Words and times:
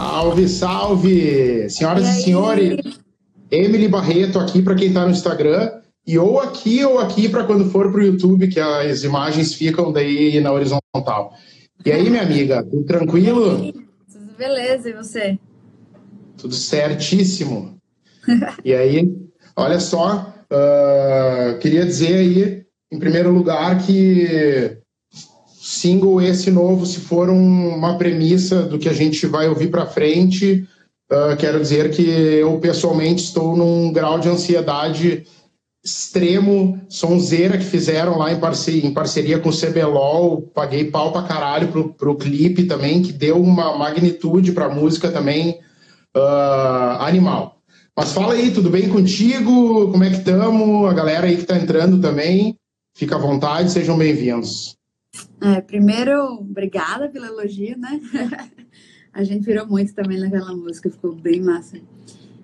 Salve, 0.00 0.48
salve! 0.48 1.68
Senhoras 1.68 2.08
e, 2.08 2.10
e 2.10 2.22
senhores, 2.22 2.98
Emily 3.50 3.86
Barreto 3.86 4.38
aqui 4.38 4.62
para 4.62 4.74
quem 4.74 4.88
está 4.88 5.04
no 5.04 5.10
Instagram 5.10 5.72
e 6.06 6.18
ou 6.18 6.40
aqui 6.40 6.82
ou 6.82 6.98
aqui 6.98 7.28
para 7.28 7.44
quando 7.44 7.70
for 7.70 7.92
para 7.92 8.00
o 8.00 8.04
YouTube, 8.04 8.48
que 8.48 8.58
as 8.58 9.04
imagens 9.04 9.52
ficam 9.52 9.92
daí 9.92 10.40
na 10.40 10.52
horizontal. 10.52 11.34
E 11.84 11.92
aí, 11.92 12.08
minha 12.08 12.22
amiga, 12.22 12.62
tudo 12.62 12.82
tranquilo? 12.88 13.74
Tudo 14.10 14.32
beleza, 14.38 14.88
e 14.88 14.94
você? 14.94 15.38
Tudo 16.38 16.54
certíssimo. 16.54 17.76
e 18.64 18.72
aí, 18.72 19.14
olha 19.54 19.78
só, 19.78 20.34
uh, 20.50 21.58
queria 21.58 21.84
dizer 21.84 22.14
aí, 22.14 22.64
em 22.90 22.98
primeiro 22.98 23.30
lugar, 23.30 23.76
que 23.84 24.79
single 25.80 26.20
esse 26.20 26.50
novo, 26.50 26.84
se 26.84 27.00
for 27.00 27.30
um, 27.30 27.74
uma 27.74 27.96
premissa 27.96 28.62
do 28.62 28.78
que 28.78 28.88
a 28.88 28.92
gente 28.92 29.26
vai 29.26 29.48
ouvir 29.48 29.68
para 29.68 29.86
frente, 29.86 30.68
uh, 31.10 31.36
quero 31.38 31.58
dizer 31.58 31.90
que 31.90 32.02
eu 32.02 32.58
pessoalmente 32.58 33.24
estou 33.24 33.56
num 33.56 33.90
grau 33.90 34.18
de 34.20 34.28
ansiedade 34.28 35.24
extremo, 35.82 36.78
sonzeira 36.90 37.56
que 37.56 37.64
fizeram 37.64 38.18
lá 38.18 38.30
em 38.30 38.38
parceria, 38.38 38.86
em 38.86 38.92
parceria 38.92 39.38
com 39.38 39.48
o 39.48 39.56
CBLOL, 39.56 40.42
paguei 40.54 40.84
pau 40.84 41.10
pra 41.10 41.22
caralho 41.22 41.68
pro, 41.68 41.94
pro 41.94 42.16
clipe 42.16 42.64
também, 42.64 43.00
que 43.00 43.12
deu 43.12 43.40
uma 43.40 43.76
magnitude 43.78 44.52
pra 44.52 44.68
música 44.68 45.10
também 45.10 45.58
uh, 46.14 47.00
animal. 47.00 47.56
Mas 47.96 48.12
fala 48.12 48.34
aí, 48.34 48.50
tudo 48.50 48.68
bem 48.68 48.90
contigo? 48.90 49.90
Como 49.90 50.04
é 50.04 50.10
que 50.10 50.16
estamos? 50.16 50.90
A 50.90 50.92
galera 50.92 51.26
aí 51.26 51.38
que 51.38 51.44
tá 51.44 51.56
entrando 51.56 51.98
também, 51.98 52.54
fica 52.94 53.16
à 53.16 53.18
vontade, 53.18 53.72
sejam 53.72 53.96
bem-vindos. 53.96 54.79
É, 55.40 55.60
primeiro, 55.60 56.34
obrigada 56.34 57.08
pelo 57.08 57.24
elogio, 57.24 57.78
né? 57.78 58.00
a 59.12 59.24
gente 59.24 59.44
virou 59.44 59.66
muito 59.66 59.94
também 59.94 60.18
naquela 60.18 60.54
música, 60.54 60.90
ficou 60.90 61.14
bem 61.14 61.40
massa. 61.40 61.78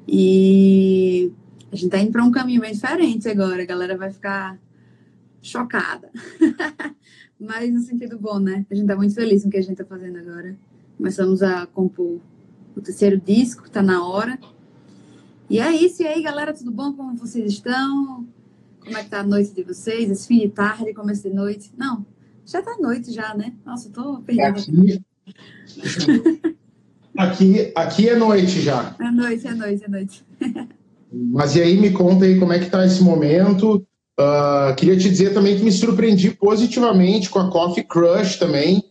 E 0.08 1.32
a 1.70 1.76
gente 1.76 1.90
tá 1.90 1.98
indo 1.98 2.12
para 2.12 2.24
um 2.24 2.30
caminho 2.30 2.60
bem 2.60 2.72
diferente 2.72 3.28
agora, 3.28 3.62
a 3.62 3.66
galera 3.66 3.96
vai 3.96 4.10
ficar 4.10 4.58
chocada. 5.42 6.10
Mas 7.38 7.72
no 7.72 7.80
sentido 7.80 8.18
bom, 8.18 8.38
né? 8.38 8.64
A 8.70 8.74
gente 8.74 8.86
tá 8.86 8.96
muito 8.96 9.14
feliz 9.14 9.42
com 9.42 9.48
o 9.48 9.50
que 9.50 9.58
a 9.58 9.62
gente 9.62 9.76
tá 9.76 9.84
fazendo 9.84 10.18
agora. 10.18 10.56
Começamos 10.96 11.42
a 11.42 11.66
compor 11.66 12.18
o 12.74 12.80
terceiro 12.80 13.20
disco, 13.20 13.68
tá 13.70 13.82
na 13.82 14.06
hora. 14.06 14.38
E 15.48 15.60
é 15.60 15.70
isso, 15.70 16.02
e 16.02 16.06
aí, 16.06 16.22
galera, 16.22 16.52
tudo 16.52 16.72
bom? 16.72 16.92
Como 16.92 17.16
vocês 17.16 17.52
estão? 17.52 18.26
Como 18.80 18.96
é 18.96 19.04
que 19.04 19.10
tá 19.10 19.20
a 19.20 19.22
noite 19.22 19.52
de 19.52 19.62
vocês? 19.62 20.10
Esse 20.10 20.26
fim 20.26 20.38
de 20.40 20.48
tarde, 20.48 20.94
começo 20.94 21.22
de 21.22 21.34
noite? 21.34 21.72
Não, 21.76 22.04
já 22.46 22.62
tá 22.62 22.76
noite 22.80 23.12
já, 23.12 23.34
né? 23.34 23.52
Nossa, 23.64 23.88
eu 23.88 23.92
tô 23.92 24.20
perdendo. 24.20 24.56
Aqui, 24.56 25.02
aqui, 27.18 27.72
aqui 27.74 28.08
é 28.08 28.14
noite 28.14 28.60
já. 28.60 28.94
É 29.00 29.10
noite, 29.10 29.46
é 29.46 29.54
noite, 29.54 29.84
é 29.84 29.88
noite. 29.88 30.24
Mas 31.12 31.56
e 31.56 31.62
aí, 31.62 31.76
me 31.76 31.90
conta 31.90 32.24
aí 32.24 32.38
como 32.38 32.52
é 32.52 32.60
que 32.60 32.70
tá 32.70 32.86
esse 32.86 33.02
momento. 33.02 33.84
Uh, 34.18 34.74
queria 34.76 34.96
te 34.96 35.10
dizer 35.10 35.34
também 35.34 35.56
que 35.56 35.64
me 35.64 35.72
surpreendi 35.72 36.30
positivamente 36.30 37.28
com 37.28 37.40
a 37.40 37.50
Coffee 37.50 37.84
Crush 37.84 38.38
também. 38.38 38.82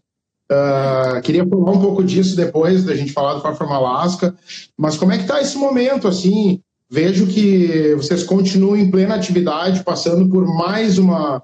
Uh, 0.52 1.22
queria 1.24 1.48
falar 1.48 1.72
um 1.72 1.82
pouco 1.82 2.04
disso 2.04 2.36
depois 2.36 2.84
da 2.84 2.96
gente 2.96 3.14
falar 3.14 3.36
do 3.36 3.42
Far 3.42 3.56
From 3.56 3.72
Alaska. 3.72 4.36
Mas 4.78 4.98
como 4.98 5.14
é 5.14 5.18
que 5.18 5.26
tá 5.26 5.42
esse 5.42 5.58
momento, 5.58 6.08
assim? 6.08 6.62
Vejo 6.92 7.26
que 7.26 7.96
vocês 7.96 8.24
continuam 8.24 8.76
em 8.78 8.92
plena 8.92 9.16
atividade, 9.16 9.84
passando 9.84 10.30
por 10.30 10.46
mais 10.46 10.98
uma 11.00 11.42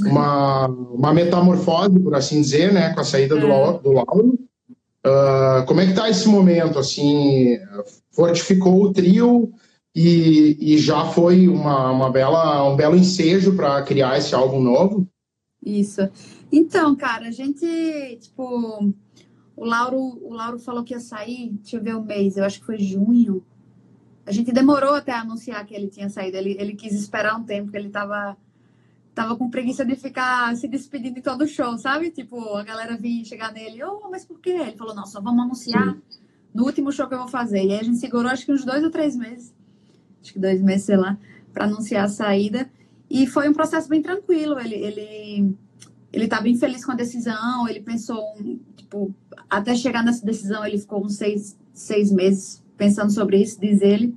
uma, 0.00 0.66
uma 0.66 1.12
metamorfose, 1.12 1.98
por 2.00 2.14
assim 2.14 2.40
dizer, 2.40 2.72
né, 2.72 2.92
com 2.94 3.00
a 3.00 3.04
saída 3.04 3.36
do, 3.36 3.46
é. 3.46 3.78
do 3.78 3.92
Lauro. 3.92 4.38
Uh, 5.04 5.66
como 5.66 5.80
é 5.80 5.84
que 5.84 5.90
está 5.90 6.08
esse 6.08 6.28
momento, 6.28 6.78
assim, 6.78 7.58
fortificou 8.12 8.82
o 8.82 8.92
trio 8.92 9.52
e, 9.94 10.56
e 10.60 10.78
já 10.78 11.06
foi 11.06 11.48
uma, 11.48 11.90
uma 11.90 12.10
bela, 12.10 12.70
um 12.70 12.76
belo 12.76 12.96
ensejo 12.96 13.56
para 13.56 13.82
criar 13.82 14.16
esse 14.18 14.34
álbum 14.34 14.60
novo? 14.60 15.06
Isso. 15.64 16.08
Então, 16.50 16.94
cara, 16.94 17.28
a 17.28 17.30
gente, 17.30 17.66
tipo, 18.20 18.92
o 19.56 19.64
Lauro, 19.64 19.98
o 20.22 20.32
Lauro 20.32 20.58
falou 20.58 20.84
que 20.84 20.94
ia 20.94 21.00
sair, 21.00 21.50
deixa 21.60 21.76
eu 21.76 21.82
ver 21.82 21.96
o 21.96 22.02
mês, 22.02 22.36
eu 22.36 22.44
acho 22.44 22.60
que 22.60 22.66
foi 22.66 22.78
junho. 22.78 23.44
A 24.24 24.30
gente 24.30 24.52
demorou 24.52 24.94
até 24.94 25.12
anunciar 25.12 25.64
que 25.66 25.74
ele 25.74 25.88
tinha 25.88 26.08
saído, 26.08 26.36
ele, 26.36 26.56
ele 26.58 26.74
quis 26.74 26.92
esperar 26.94 27.36
um 27.36 27.42
tempo, 27.42 27.64
porque 27.64 27.78
ele 27.78 27.88
estava 27.88 28.36
tava 29.14 29.36
com 29.36 29.50
preguiça 29.50 29.84
de 29.84 29.94
ficar 29.94 30.56
se 30.56 30.66
despedindo 30.66 31.18
em 31.18 31.22
todo 31.22 31.42
o 31.42 31.48
show, 31.48 31.76
sabe? 31.78 32.10
Tipo, 32.10 32.56
a 32.56 32.62
galera 32.62 32.96
vinha 32.96 33.24
chegar 33.24 33.52
nele, 33.52 33.82
oh, 33.84 34.08
mas 34.10 34.24
por 34.24 34.40
quê? 34.40 34.50
Ele 34.50 34.76
falou, 34.76 34.94
não, 34.94 35.06
só 35.06 35.20
vamos 35.20 35.44
anunciar 35.44 35.96
no 36.54 36.64
último 36.64 36.90
show 36.92 37.06
que 37.06 37.14
eu 37.14 37.18
vou 37.18 37.28
fazer. 37.28 37.64
E 37.64 37.72
aí 37.72 37.80
a 37.80 37.82
gente 37.82 37.98
segurou 37.98 38.30
acho 38.30 38.46
que 38.46 38.52
uns 38.52 38.64
dois 38.64 38.82
ou 38.82 38.90
três 38.90 39.16
meses, 39.16 39.54
acho 40.22 40.32
que 40.32 40.38
dois 40.38 40.60
meses, 40.60 40.86
sei 40.86 40.96
lá, 40.96 41.18
para 41.52 41.66
anunciar 41.66 42.04
a 42.04 42.08
saída. 42.08 42.70
E 43.10 43.26
foi 43.26 43.48
um 43.48 43.52
processo 43.52 43.88
bem 43.88 44.00
tranquilo. 44.00 44.58
Ele, 44.58 44.74
ele, 44.74 45.54
ele 46.10 46.28
tá 46.28 46.40
bem 46.40 46.56
feliz 46.56 46.84
com 46.84 46.92
a 46.92 46.94
decisão. 46.96 47.68
Ele 47.68 47.80
pensou, 47.80 48.22
tipo, 48.74 49.14
até 49.50 49.74
chegar 49.74 50.02
nessa 50.02 50.24
decisão, 50.24 50.64
ele 50.64 50.78
ficou 50.78 51.04
uns 51.04 51.16
seis, 51.16 51.58
seis 51.74 52.10
meses 52.10 52.62
pensando 52.76 53.12
sobre 53.12 53.36
isso, 53.36 53.60
diz 53.60 53.82
ele. 53.82 54.16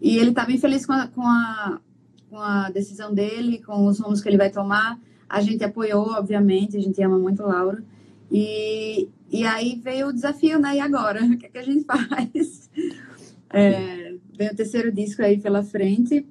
E 0.00 0.18
ele 0.18 0.32
tá 0.32 0.44
bem 0.44 0.58
feliz 0.58 0.84
com 0.84 0.92
a, 0.92 1.08
com 1.08 1.22
a 1.22 1.80
com 2.28 2.38
a 2.38 2.70
decisão 2.70 3.12
dele, 3.12 3.62
com 3.62 3.86
os 3.86 3.98
rumos 3.98 4.20
que 4.20 4.28
ele 4.28 4.36
vai 4.36 4.50
tomar. 4.50 4.98
A 5.28 5.40
gente 5.40 5.62
apoiou, 5.64 6.10
obviamente, 6.12 6.76
a 6.76 6.80
gente 6.80 7.02
ama 7.02 7.18
muito 7.18 7.42
o 7.42 7.46
Lauro. 7.46 7.82
E, 8.30 9.08
e 9.30 9.44
aí 9.44 9.80
veio 9.82 10.08
o 10.08 10.12
desafio, 10.12 10.58
né? 10.58 10.76
E 10.76 10.80
agora? 10.80 11.20
O 11.24 11.38
que, 11.38 11.46
é 11.46 11.48
que 11.48 11.58
a 11.58 11.62
gente 11.62 11.84
faz? 11.84 12.68
É, 13.50 14.14
vem 14.36 14.50
o 14.50 14.54
terceiro 14.54 14.92
disco 14.92 15.22
aí 15.22 15.40
pela 15.40 15.62
frente. 15.62 16.26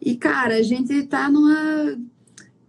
E, 0.00 0.16
cara, 0.16 0.56
a 0.56 0.62
gente 0.62 1.04
tá 1.04 1.30
numa. 1.30 1.96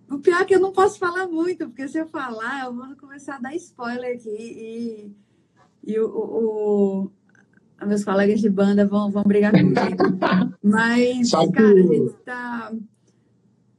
O 0.08 0.20
pior 0.20 0.42
é 0.42 0.46
que 0.46 0.54
eu 0.54 0.60
não 0.60 0.72
posso 0.72 1.00
falar 1.00 1.26
muito, 1.26 1.66
porque 1.66 1.88
se 1.88 1.98
eu 1.98 2.06
falar, 2.06 2.66
eu 2.66 2.74
vou 2.76 2.96
começar 2.96 3.38
a 3.38 3.40
dar 3.40 3.56
spoiler 3.56 4.16
aqui. 4.16 4.30
E, 4.30 5.12
e 5.84 6.00
o, 6.00 6.08
o, 6.08 7.12
meus 7.86 8.04
colegas 8.04 8.40
de 8.40 8.50
banda 8.50 8.86
vão, 8.86 9.10
vão 9.10 9.24
brigar 9.24 9.52
comigo. 9.52 9.78
Mas, 10.64 11.32
cara, 11.32 11.74
a 11.74 11.82
gente 11.82 12.14
tá, 12.26 12.74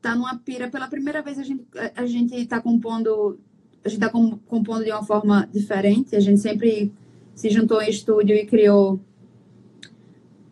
tá 0.01 0.15
numa 0.15 0.37
pira. 0.39 0.69
Pela 0.69 0.89
primeira 0.89 1.23
vez 1.23 1.39
a 1.39 1.43
gente, 1.43 1.65
a 1.97 2.07
gente 2.07 2.47
tá 2.47 2.61
compondo. 2.61 3.39
A 3.85 3.89
gente 3.89 4.01
tá 4.01 4.09
compondo 4.09 4.85
de 4.85 4.91
uma 4.91 5.05
forma 5.05 5.49
diferente. 5.53 6.17
A 6.17 6.21
gente 6.21 6.41
sempre 6.41 6.93
se 7.35 7.51
juntou 7.51 7.83
em 7.83 7.91
estúdio 7.91 8.35
e 8.35 8.47
criou 8.47 9.01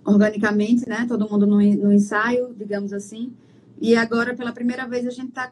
organicamente, 0.04 0.88
né? 0.88 1.06
Todo 1.08 1.28
mundo 1.28 1.46
no, 1.46 1.56
no 1.56 1.92
ensaio, 1.92 2.54
digamos 2.56 2.92
assim. 2.92 3.32
E 3.80 3.96
agora, 3.96 4.34
pela 4.34 4.52
primeira 4.52 4.86
vez, 4.86 5.06
a 5.06 5.10
gente 5.10 5.30
está 5.30 5.50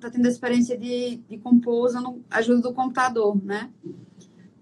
tá 0.00 0.10
tendo 0.10 0.26
a 0.26 0.28
experiência 0.28 0.78
de, 0.78 1.16
de 1.28 1.38
compor 1.38 1.86
usando 1.86 2.22
a 2.30 2.38
ajuda 2.38 2.60
do 2.62 2.72
computador, 2.72 3.36
né? 3.44 3.70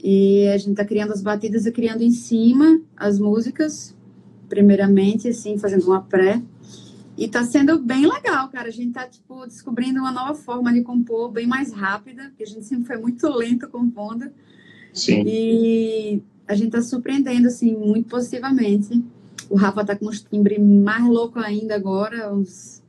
E 0.03 0.49
a 0.49 0.57
gente 0.57 0.71
está 0.71 0.85
criando 0.85 1.13
as 1.13 1.23
batidas 1.23 1.67
e 1.67 1.73
criando 1.73 2.03
em 2.03 2.11
cima 2.11 2.81
as 2.97 3.19
músicas, 3.19 3.95
primeiramente, 4.49 5.29
assim, 5.29 5.59
fazendo 5.59 5.87
uma 5.87 6.01
pré. 6.01 6.43
E 7.19 7.27
está 7.27 7.45
sendo 7.45 7.79
bem 7.79 8.07
legal, 8.07 8.49
cara. 8.49 8.69
A 8.69 8.73
gente 8.73 8.89
está 8.89 9.07
tipo, 9.07 9.47
descobrindo 9.47 10.01
uma 10.01 10.11
nova 10.11 10.35
forma 10.35 10.73
de 10.73 10.81
compor, 10.81 11.31
bem 11.31 11.47
mais 11.47 11.71
rápida, 11.71 12.25
porque 12.29 12.45
a 12.45 12.47
gente 12.47 12.65
sempre 12.65 12.87
foi 12.87 12.97
muito 12.97 13.29
lento 13.29 13.69
compondo. 13.69 14.31
Sim. 14.95 15.23
E 15.27 16.23
a 16.49 16.55
gente 16.55 16.69
está 16.69 16.81
surpreendendo, 16.81 17.49
assim, 17.49 17.77
muito 17.77 18.09
positivamente. 18.09 19.05
O 19.51 19.57
Rafa 19.57 19.83
está 19.83 19.95
com 19.95 20.07
uns 20.07 20.23
timbres 20.23 20.59
mais 20.59 21.05
louco 21.05 21.39
ainda 21.39 21.75
agora, 21.75 22.33
uns... 22.33 22.83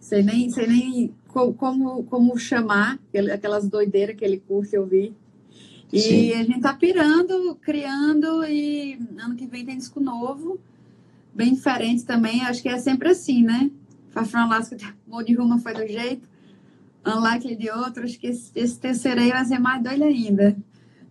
Sei 0.00 0.22
nem, 0.22 0.48
sei 0.48 0.66
nem 0.66 1.14
como, 1.26 2.02
como 2.04 2.38
chamar, 2.38 2.98
aquelas 3.34 3.68
doideiras 3.68 4.16
que 4.16 4.24
ele 4.24 4.38
curte 4.38 4.78
ouvir. 4.78 5.12
E 5.92 6.00
Sim. 6.00 6.32
a 6.32 6.42
gente 6.42 6.60
tá 6.60 6.74
pirando, 6.74 7.56
criando 7.62 8.44
e 8.44 8.98
ano 9.18 9.34
que 9.36 9.46
vem 9.46 9.64
tem 9.64 9.78
disco 9.78 10.00
novo, 10.00 10.60
bem 11.34 11.54
diferente 11.54 12.04
também. 12.04 12.42
Acho 12.42 12.62
que 12.62 12.68
é 12.68 12.78
sempre 12.78 13.08
assim, 13.08 13.42
né? 13.42 13.70
Far 14.10 14.26
From 14.26 14.40
Alaska, 14.40 14.76
de 14.76 15.34
Ruma 15.34 15.58
foi 15.58 15.74
do 15.74 15.86
jeito, 15.86 16.28
Unlikely 17.06 17.56
de 17.56 17.70
outro. 17.70 18.04
Acho 18.04 18.18
que 18.18 18.26
esse, 18.26 18.50
esse 18.54 18.78
terceiro 18.78 19.20
aí 19.20 19.30
vai 19.30 19.44
ser 19.44 19.58
mais 19.58 19.82
doido 19.82 20.04
ainda. 20.04 20.56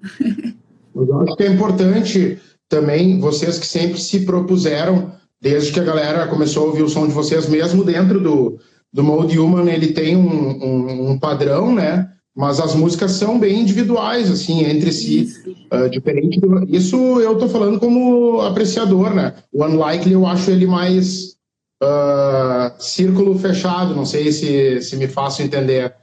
Eu 0.95 1.21
acho 1.21 1.35
que 1.35 1.43
é 1.43 1.47
importante 1.47 2.39
também 2.67 3.19
vocês 3.19 3.59
que 3.59 3.67
sempre 3.67 3.99
se 3.99 4.25
propuseram, 4.25 5.11
desde 5.39 5.71
que 5.71 5.79
a 5.79 5.83
galera 5.83 6.27
começou 6.27 6.63
a 6.63 6.67
ouvir 6.67 6.83
o 6.83 6.89
som 6.89 7.07
de 7.07 7.13
vocês, 7.13 7.47
mesmo 7.47 7.83
dentro 7.83 8.19
do, 8.19 8.59
do 8.91 9.03
Mode 9.03 9.37
Human, 9.39 9.69
ele 9.71 9.93
tem 9.93 10.17
um, 10.17 10.63
um, 10.63 11.11
um 11.11 11.19
padrão, 11.19 11.73
né? 11.73 12.11
Mas 12.37 12.59
as 12.59 12.75
músicas 12.75 13.13
são 13.13 13.39
bem 13.39 13.61
individuais, 13.61 14.29
assim, 14.29 14.63
entre 14.63 14.91
si. 14.91 15.27
Uh, 15.73 15.89
diferente 15.89 16.39
do... 16.39 16.63
Isso 16.69 16.95
eu 17.19 17.35
tô 17.35 17.49
falando 17.49 17.79
como 17.79 18.41
apreciador, 18.41 19.11
né? 19.11 19.33
O 19.51 19.65
Unlikely 19.65 20.13
eu 20.13 20.27
acho 20.27 20.51
ele 20.51 20.67
mais 20.67 21.35
uh, 21.81 22.71
círculo 22.77 23.39
fechado, 23.39 23.95
não 23.95 24.05
sei 24.05 24.31
se, 24.31 24.83
se 24.83 24.95
me 24.97 25.07
faço 25.07 25.41
entender. 25.41 25.95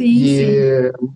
Sim, 0.00 0.06
e... 0.06 0.36
sim. 0.38 1.08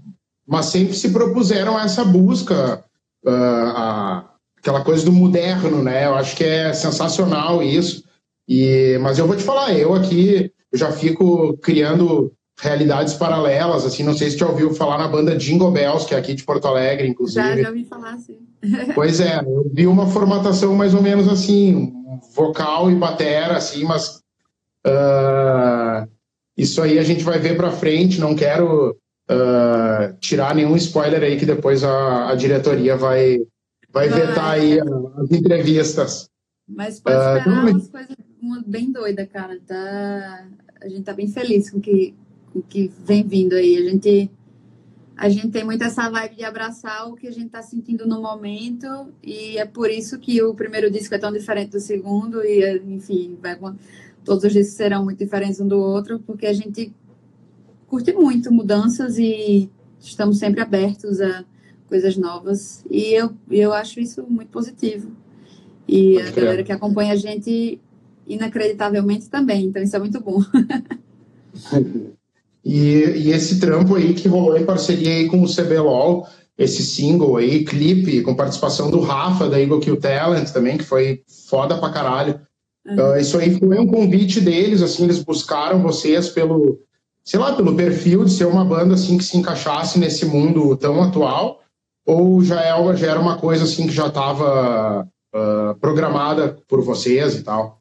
Mas 0.47 0.67
sempre 0.67 0.95
se 0.95 1.09
propuseram 1.09 1.81
essa 1.81 2.05
busca, 2.05 2.85
uh, 3.25 3.31
a... 3.31 4.31
aquela 4.59 4.85
coisa 4.85 5.07
do 5.07 5.13
moderno, 5.13 5.83
né? 5.83 6.05
Eu 6.05 6.17
acho 6.17 6.37
que 6.37 6.45
é 6.45 6.75
sensacional 6.75 7.63
isso. 7.63 8.05
E, 8.47 8.99
mas 9.01 9.19
eu 9.19 9.27
vou 9.27 9.37
te 9.37 9.43
falar, 9.43 9.73
eu 9.73 9.95
aqui 9.95 10.53
eu 10.71 10.79
já 10.79 10.93
fico 10.93 11.57
criando 11.63 12.36
realidades 12.59 13.15
paralelas, 13.15 13.85
assim, 13.85 14.03
não 14.03 14.17
sei 14.17 14.31
se 14.31 14.39
já 14.39 14.47
ouviu 14.47 14.75
falar 14.75 14.99
na 14.99 15.09
banda 15.09 15.37
Jingle 15.37 15.71
Bells, 15.71 16.07
que 16.07 16.15
é 16.15 16.19
aqui 16.19 16.35
de 16.35 16.43
Porto 16.43 16.67
Alegre, 16.67 17.07
inclusive. 17.07 17.47
Já, 17.47 17.63
já 17.63 17.69
ouvi 17.69 17.85
falar, 17.85 18.19
sim. 18.19 18.39
pois 18.95 19.21
é, 19.21 19.41
eu 19.41 19.71
vi 19.73 19.87
uma 19.87 20.07
formatação 20.07 20.75
mais 20.75 20.95
ou 20.95 21.03
menos 21.03 21.29
assim, 21.29 21.93
vocal 22.35 22.91
e 22.91 22.95
batera, 22.95 23.57
assim, 23.57 23.85
mas 23.85 24.23
uh, 24.87 26.09
isso 26.57 26.81
aí 26.81 26.99
a 26.99 27.03
gente 27.03 27.23
vai 27.23 27.39
ver 27.39 27.57
para 27.57 27.71
frente, 27.71 28.19
não 28.19 28.35
quero 28.35 28.93
uh, 28.93 30.17
tirar 30.19 30.55
nenhum 30.55 30.77
spoiler 30.77 31.23
aí 31.23 31.37
que 31.37 31.45
depois 31.45 31.85
a, 31.85 32.31
a 32.31 32.35
diretoria 32.35 32.97
vai, 32.97 33.39
vai 33.93 34.09
vetar 34.09 34.53
aí 34.53 34.81
as 34.81 35.31
entrevistas. 35.31 36.31
Mas 36.67 37.01
pode 37.01 37.17
esperar 37.17 37.65
uh, 37.65 37.71
umas 37.71 37.89
coisas 37.89 38.17
bem 38.67 38.91
doidas, 38.91 39.29
cara, 39.31 39.59
tá... 39.67 40.47
A 40.79 40.89
gente 40.89 41.03
tá 41.03 41.15
bem 41.15 41.27
feliz 41.27 41.71
com 41.71 41.81
que 41.81 42.15
que 42.63 42.91
vem 43.05 43.23
vindo 43.27 43.55
aí. 43.55 43.77
A 43.77 43.91
gente, 43.91 44.31
a 45.17 45.29
gente 45.29 45.49
tem 45.49 45.65
muito 45.65 45.83
essa 45.83 46.09
vibe 46.11 46.37
de 46.37 46.45
abraçar 46.45 47.09
o 47.09 47.15
que 47.15 47.27
a 47.27 47.31
gente 47.31 47.47
está 47.47 47.63
sentindo 47.63 48.07
no 48.07 48.21
momento, 48.21 49.13
e 49.23 49.59
é 49.59 49.65
por 49.65 49.91
isso 49.91 50.19
que 50.19 50.43
o 50.43 50.55
primeiro 50.55 50.91
disco 50.91 51.15
é 51.15 51.19
tão 51.19 51.33
diferente 51.33 51.73
do 51.73 51.81
segundo, 51.81 52.45
e 52.45 52.79
enfim, 52.87 53.37
vai, 53.41 53.59
todos 54.25 54.45
os 54.45 54.53
discos 54.53 54.77
serão 54.77 55.05
muito 55.05 55.19
diferentes 55.19 55.61
um 55.61 55.69
do 55.69 55.79
outro, 55.79 56.19
porque 56.21 56.47
a 56.47 56.53
gente 56.53 56.93
curte 57.87 58.13
muito 58.13 58.53
mudanças 58.53 59.19
e 59.19 59.71
estamos 60.01 60.39
sempre 60.39 60.61
abertos 60.61 61.21
a 61.21 61.45
coisas 61.89 62.17
novas, 62.17 62.85
e 62.91 63.13
eu, 63.13 63.33
eu 63.51 63.73
acho 63.73 64.01
isso 64.01 64.25
muito 64.29 64.49
positivo. 64.51 65.13
E 65.89 66.21
a 66.21 66.31
galera 66.33 66.65
que 66.65 66.73
acompanha 66.73 67.13
a 67.13 67.17
gente 67.17 67.81
inacreditavelmente 68.27 69.31
também, 69.31 69.67
então 69.67 69.81
isso 69.81 69.95
é 69.95 69.99
muito 70.01 70.21
bom. 70.21 70.41
E, 72.67 73.29
e, 73.29 73.31
esse 73.31 73.61
trampo 73.61 73.95
aí 73.95 74.13
que 74.13 74.27
rolou 74.27 74.59
em 74.59 74.67
parceria 74.67 75.15
aí 75.15 75.29
com 75.29 75.41
o 75.41 75.47
CBLOL, 75.47 76.27
esse 76.59 76.83
single 76.83 77.37
aí, 77.37 77.65
clipe, 77.65 78.23
com 78.23 78.35
participação 78.35 78.91
do 78.91 78.99
Rafa, 78.99 79.49
da 79.49 79.61
Eagle 79.61 79.79
Kill 79.79 80.01
Talent 80.01 80.51
também, 80.51 80.77
que 80.77 80.83
foi 80.83 81.23
foda 81.49 81.79
pra 81.79 81.91
caralho. 81.91 82.41
Uhum. 82.85 83.13
Uh, 83.13 83.19
isso 83.19 83.39
aí 83.39 83.57
foi 83.57 83.79
um 83.79 83.87
convite 83.87 84.41
deles, 84.41 84.83
assim, 84.83 85.05
eles 85.05 85.23
buscaram 85.23 85.81
vocês 85.81 86.29
pelo, 86.29 86.81
sei 87.23 87.39
lá, 87.39 87.55
pelo 87.55 87.77
perfil 87.77 88.25
de 88.25 88.33
ser 88.33 88.47
uma 88.47 88.65
banda, 88.65 88.95
assim, 88.95 89.17
que 89.17 89.25
se 89.25 89.37
encaixasse 89.37 89.97
nesse 89.97 90.27
mundo 90.27 90.77
tão 90.77 91.01
atual, 91.05 91.61
ou 92.05 92.43
já, 92.43 92.61
é, 92.61 92.97
já 92.97 93.13
era 93.13 93.21
uma 93.21 93.39
coisa, 93.39 93.63
assim, 93.63 93.87
que 93.87 93.93
já 93.93 94.09
estava 94.09 95.07
uh, 95.33 95.79
programada 95.81 96.59
por 96.67 96.83
vocês 96.83 97.37
e 97.37 97.45
tal? 97.45 97.79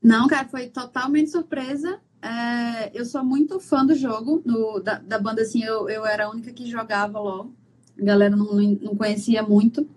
Não, 0.00 0.28
cara, 0.28 0.46
foi 0.46 0.66
totalmente 0.66 1.28
surpresa. 1.28 1.98
É, 2.20 2.90
eu 2.98 3.04
sou 3.04 3.24
muito 3.24 3.60
fã 3.60 3.86
do 3.86 3.94
jogo, 3.94 4.42
da, 4.82 4.98
da, 4.98 5.18
banda, 5.18 5.42
assim, 5.42 5.62
eu, 5.62 5.88
eu 5.88 6.04
era 6.04 6.26
a 6.26 6.30
única 6.30 6.52
que 6.52 6.68
jogava 6.68 7.18
LOL. 7.18 7.52
A 7.98 8.04
galera 8.04 8.34
não, 8.34 8.54
não 8.54 8.96
conhecia 8.96 9.42
muito. 9.42 9.88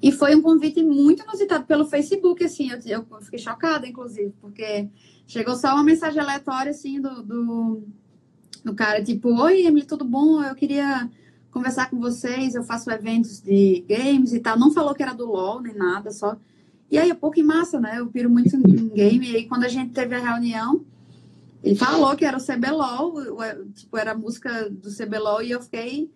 E 0.00 0.12
foi 0.12 0.34
um 0.36 0.42
convite 0.42 0.82
muito 0.82 1.24
inusitado 1.24 1.66
pelo 1.66 1.86
Facebook, 1.86 2.44
assim, 2.44 2.70
eu, 2.70 3.04
eu 3.10 3.20
fiquei 3.20 3.38
chocada, 3.38 3.86
inclusive, 3.86 4.32
porque 4.40 4.88
chegou 5.26 5.56
só 5.56 5.74
uma 5.74 5.82
mensagem 5.82 6.20
aleatória, 6.20 6.70
assim, 6.70 7.00
do, 7.00 7.20
do, 7.22 7.82
do 8.64 8.74
cara, 8.74 9.02
tipo, 9.02 9.28
Oi, 9.42 9.66
Emily, 9.66 9.84
tudo 9.84 10.04
bom? 10.04 10.40
Eu 10.40 10.54
queria 10.54 11.10
conversar 11.50 11.90
com 11.90 11.98
vocês, 11.98 12.54
eu 12.54 12.62
faço 12.62 12.88
eventos 12.92 13.40
de 13.40 13.84
games 13.88 14.32
e 14.32 14.38
tal. 14.38 14.56
Não 14.56 14.70
falou 14.70 14.94
que 14.94 15.02
era 15.02 15.14
do 15.14 15.26
LoL, 15.26 15.60
nem 15.60 15.74
nada, 15.74 16.12
só... 16.12 16.36
E 16.90 16.96
aí, 16.96 17.10
é 17.10 17.14
pouco 17.14 17.38
em 17.38 17.42
massa, 17.42 17.78
né? 17.78 17.98
Eu 17.98 18.06
piro 18.06 18.30
muito 18.30 18.54
em 18.56 18.88
game, 18.88 19.30
e 19.30 19.36
aí 19.36 19.46
quando 19.46 19.64
a 19.64 19.68
gente 19.68 19.92
teve 19.92 20.14
a 20.14 20.20
reunião 20.20 20.86
ele 21.62 21.74
falou 21.74 22.14
que 22.16 22.24
era 22.24 22.36
o 22.36 22.44
CBLOL, 22.44 23.14
tipo, 23.74 23.96
era 23.96 24.12
a 24.12 24.18
música 24.18 24.70
do 24.70 24.94
CBLOL 24.94 25.42
e 25.42 25.50
eu 25.50 25.60
fiquei 25.60 26.10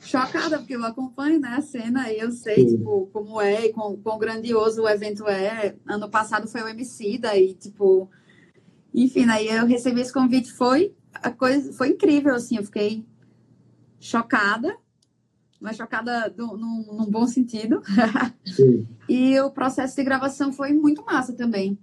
chocada, 0.00 0.58
porque 0.58 0.74
eu 0.74 0.84
acompanho 0.84 1.40
né, 1.40 1.54
a 1.56 1.62
cena 1.62 2.10
e 2.10 2.18
eu 2.18 2.32
sei 2.32 2.66
tipo, 2.66 3.08
como 3.12 3.40
é 3.40 3.66
e 3.66 3.72
quão, 3.72 3.96
quão 3.96 4.18
grandioso 4.18 4.82
o 4.82 4.88
evento 4.88 5.28
é. 5.28 5.76
Ano 5.86 6.10
passado 6.10 6.48
foi 6.48 6.62
o 6.62 6.68
MC, 6.68 7.18
daí, 7.18 7.54
tipo. 7.54 8.10
Enfim, 8.92 9.24
aí 9.30 9.48
eu 9.48 9.66
recebi 9.66 10.00
esse 10.00 10.12
convite, 10.12 10.52
foi 10.52 10.94
a 11.14 11.30
coisa, 11.30 11.72
foi 11.72 11.90
incrível, 11.90 12.34
assim, 12.34 12.56
eu 12.56 12.64
fiquei 12.64 13.06
chocada, 13.98 14.76
mas 15.58 15.76
chocada 15.76 16.28
do, 16.28 16.56
num, 16.56 16.84
num 16.92 17.10
bom 17.10 17.26
sentido. 17.26 17.80
e 19.08 19.38
o 19.40 19.50
processo 19.50 19.96
de 19.96 20.04
gravação 20.04 20.52
foi 20.52 20.72
muito 20.72 21.04
massa 21.04 21.32
também 21.32 21.78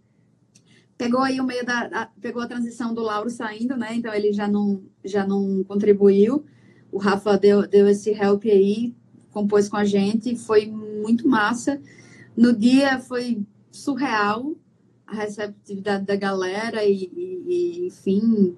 pegou 0.99 1.21
aí 1.21 1.39
o 1.39 1.45
meio 1.45 1.65
da, 1.65 1.89
a, 1.93 2.05
pegou 2.19 2.41
a 2.41 2.47
transição 2.47 2.93
do 2.93 3.01
Lauro 3.01 3.29
saindo, 3.29 3.77
né? 3.77 3.95
Então 3.95 4.13
ele 4.13 4.33
já 4.33 4.49
não 4.49 4.83
já 5.03 5.25
não 5.25 5.63
contribuiu. 5.63 6.45
O 6.91 6.97
Rafa 6.97 7.37
deu, 7.37 7.65
deu 7.65 7.87
esse 7.87 8.11
help 8.11 8.43
aí, 8.45 8.93
compôs 9.31 9.69
com 9.69 9.77
a 9.77 9.85
gente, 9.85 10.35
foi 10.35 10.65
muito 10.65 11.25
massa. 11.25 11.81
No 12.35 12.53
dia 12.53 12.99
foi 12.99 13.41
surreal 13.71 14.55
a 15.07 15.15
receptividade 15.15 16.05
da 16.05 16.17
galera 16.17 16.83
e, 16.83 17.09
e, 17.15 17.43
e 17.47 17.87
enfim, 17.87 18.55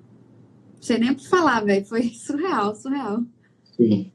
não 0.74 0.82
sei 0.82 0.98
nem 0.98 1.12
o 1.12 1.16
que 1.16 1.28
falar, 1.28 1.64
velho, 1.64 1.86
foi 1.86 2.10
surreal, 2.16 2.76
surreal. 2.76 3.24
Sim. 3.78 4.12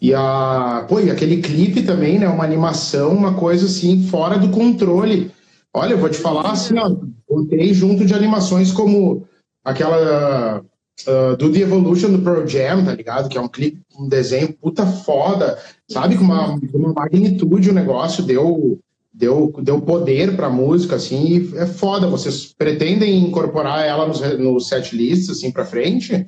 E 0.00 0.12
a, 0.12 0.84
pô, 0.88 0.98
e 0.98 1.10
aquele 1.10 1.40
clipe 1.40 1.82
também, 1.82 2.18
né? 2.18 2.28
Uma 2.28 2.44
animação, 2.44 3.12
uma 3.12 3.34
coisa 3.34 3.66
assim 3.66 4.08
fora 4.08 4.38
do 4.38 4.50
controle. 4.50 5.30
Olha, 5.72 5.92
eu 5.92 5.98
vou 5.98 6.08
te 6.08 6.18
falar 6.18 6.50
assim, 6.50 6.78
ó, 6.78 6.96
Contei 7.38 7.72
junto 7.72 8.04
de 8.04 8.14
animações 8.14 8.72
como 8.72 9.26
aquela 9.64 10.60
uh, 10.60 11.36
do 11.36 11.52
The 11.52 11.60
Evolution 11.60 12.10
do 12.10 12.22
Pearl 12.22 12.46
Jam, 12.46 12.84
tá 12.84 12.94
ligado? 12.94 13.28
Que 13.28 13.38
é 13.38 13.40
um 13.40 13.48
clipe, 13.48 13.80
um 13.98 14.08
desenho 14.08 14.52
puta 14.54 14.86
foda, 14.86 15.58
sabe? 15.88 16.16
Com 16.16 16.24
uma, 16.24 16.58
uma 16.74 16.92
magnitude 16.92 17.70
o 17.70 17.74
negócio 17.74 18.24
deu 18.24 18.80
deu, 19.12 19.52
deu 19.62 19.80
poder 19.80 20.36
pra 20.36 20.48
música, 20.48 20.96
assim, 20.96 21.52
é 21.56 21.66
foda. 21.66 22.08
Vocês 22.08 22.52
pretendem 22.52 23.24
incorporar 23.24 23.84
ela 23.84 24.06
nos, 24.06 24.20
nos 24.38 24.68
set 24.68 24.96
lists, 24.96 25.30
assim, 25.30 25.50
pra 25.50 25.64
frente? 25.64 26.24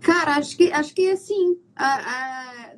Cara, 0.00 0.36
acho 0.36 0.56
que, 0.56 0.72
acho 0.72 0.94
que 0.94 1.10
assim, 1.10 1.56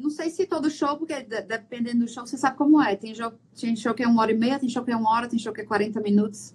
não 0.01 0.11
sei 0.11 0.31
se 0.31 0.47
todo 0.47 0.71
show, 0.71 0.97
porque 0.97 1.15
dependendo 1.47 2.05
do 2.05 2.11
show, 2.11 2.27
você 2.27 2.37
sabe 2.37 2.57
como 2.57 2.83
é. 2.83 2.97
Tem 2.97 3.15
show, 3.15 3.33
tem 3.59 3.77
show 3.77 3.95
que 3.95 4.03
é 4.03 4.09
uma 4.09 4.23
hora 4.23 4.33
e 4.33 4.39
meia, 4.39 4.59
tem 4.59 4.69
show 4.69 4.83
que 4.83 4.91
é 4.91 4.97
uma 4.97 5.11
hora, 5.11 5.29
tem 5.29 5.39
show 5.39 5.53
que 5.53 5.61
é 5.61 5.65
40 5.65 6.01
minutos. 6.01 6.55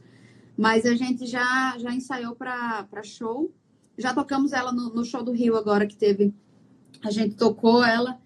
Mas 0.57 0.85
a 0.85 0.95
gente 0.95 1.25
já, 1.25 1.75
já 1.77 1.93
ensaiou 1.93 2.35
para 2.35 3.03
show. 3.03 3.51
Já 3.97 4.13
tocamos 4.13 4.53
ela 4.53 4.71
no, 4.71 4.93
no, 4.93 5.03
show 5.03 5.23
do 5.23 5.31
Rio 5.31 5.55
agora 5.55 5.85
que 5.85 5.95
teve. 5.95 6.33
A 7.03 7.11
gente 7.11 7.35
tocou 7.35 7.83
ela. 7.83 8.17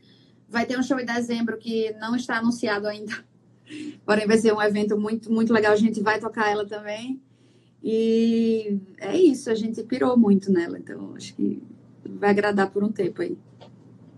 Vai 0.48 0.66
ter 0.66 0.78
um 0.78 0.84
show 0.84 1.00
em 1.00 1.06
dezembro 1.06 1.58
que 1.58 1.92
não 2.00 2.16
está 2.16 2.38
anunciado 2.38 2.88
ainda. 2.88 3.14
Porém, 4.06 4.28
vai 4.28 4.38
ser 4.38 4.54
um 4.54 4.62
evento 4.62 4.98
muito, 4.98 5.32
muito 5.32 5.54
legal. 5.54 5.74
A 5.74 5.78
gente 5.78 6.02
vai 6.02 6.20
tocar 6.20 6.52
ela 6.52 6.66
também. 6.66 7.22
E 7.84 8.78
é 8.98 9.16
isso, 9.16 9.50
a 9.50 9.56
gente 9.56 9.82
pirou 9.84 10.18
muito 10.18 10.52
nela. 10.52 10.78
Então, 10.78 11.14
acho 11.16 11.34
que 11.34 11.62
vai 12.06 12.32
agradar 12.32 12.70
por 12.70 12.84
um 12.84 12.92
tempo 12.92 13.22
aí. 13.22 13.38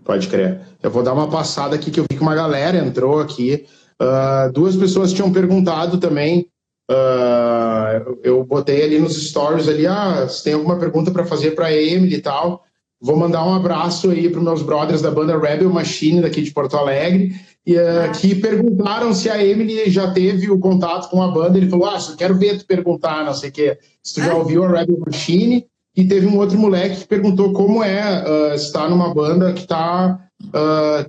Pode 0.04 0.28
crer. 0.28 0.60
Eu 0.82 0.90
vou 0.90 1.02
dar 1.02 1.12
uma 1.12 1.30
passada 1.30 1.76
aqui 1.76 1.90
que 1.90 2.00
eu 2.00 2.04
vi 2.10 2.16
que 2.16 2.22
uma 2.22 2.34
galera 2.34 2.76
entrou 2.78 3.20
aqui. 3.20 3.66
Uh, 4.00 4.52
duas 4.52 4.74
pessoas 4.74 5.12
tinham 5.12 5.32
perguntado 5.32 5.98
também 5.98 6.50
Uh, 6.92 8.18
eu 8.22 8.44
botei 8.44 8.82
ali 8.82 8.98
nos 8.98 9.16
stories 9.28 9.66
ali, 9.66 9.86
ah, 9.86 10.28
se 10.28 10.44
tem 10.44 10.52
alguma 10.52 10.78
pergunta 10.78 11.10
para 11.10 11.24
fazer 11.24 11.52
para 11.52 11.66
a 11.66 11.72
Emily 11.72 12.16
e 12.16 12.20
tal, 12.20 12.64
vou 13.00 13.16
mandar 13.16 13.46
um 13.46 13.54
abraço 13.54 14.10
aí 14.10 14.28
para 14.28 14.42
meus 14.42 14.60
brothers 14.60 15.00
da 15.00 15.10
banda 15.10 15.38
Rebel 15.38 15.70
Machine 15.70 16.20
daqui 16.20 16.42
de 16.42 16.50
Porto 16.50 16.76
Alegre, 16.76 17.34
e, 17.64 17.76
uh, 17.76 18.12
que 18.20 18.34
perguntaram 18.34 19.14
se 19.14 19.30
a 19.30 19.42
Emily 19.42 19.88
já 19.88 20.10
teve 20.10 20.50
o 20.50 20.58
contato 20.58 21.08
com 21.08 21.22
a 21.22 21.28
banda. 21.28 21.56
Ele 21.56 21.70
falou, 21.70 21.86
ah, 21.86 21.98
quero 22.18 22.36
ver 22.36 22.58
tu 22.58 22.66
perguntar, 22.66 23.24
não 23.24 23.32
sei 23.32 23.48
o 23.48 23.52
quê, 23.52 23.78
se 24.02 24.14
tu 24.14 24.20
já 24.20 24.34
ouviu 24.34 24.64
a 24.64 24.68
Rebel 24.68 24.98
Machine. 25.06 25.64
E 25.94 26.04
teve 26.04 26.26
um 26.26 26.38
outro 26.38 26.58
moleque 26.58 27.02
que 27.02 27.06
perguntou 27.06 27.52
como 27.52 27.84
é 27.84 28.24
uh, 28.24 28.54
estar 28.54 28.88
numa 28.88 29.12
banda 29.14 29.52
que 29.52 29.60
está 29.60 30.18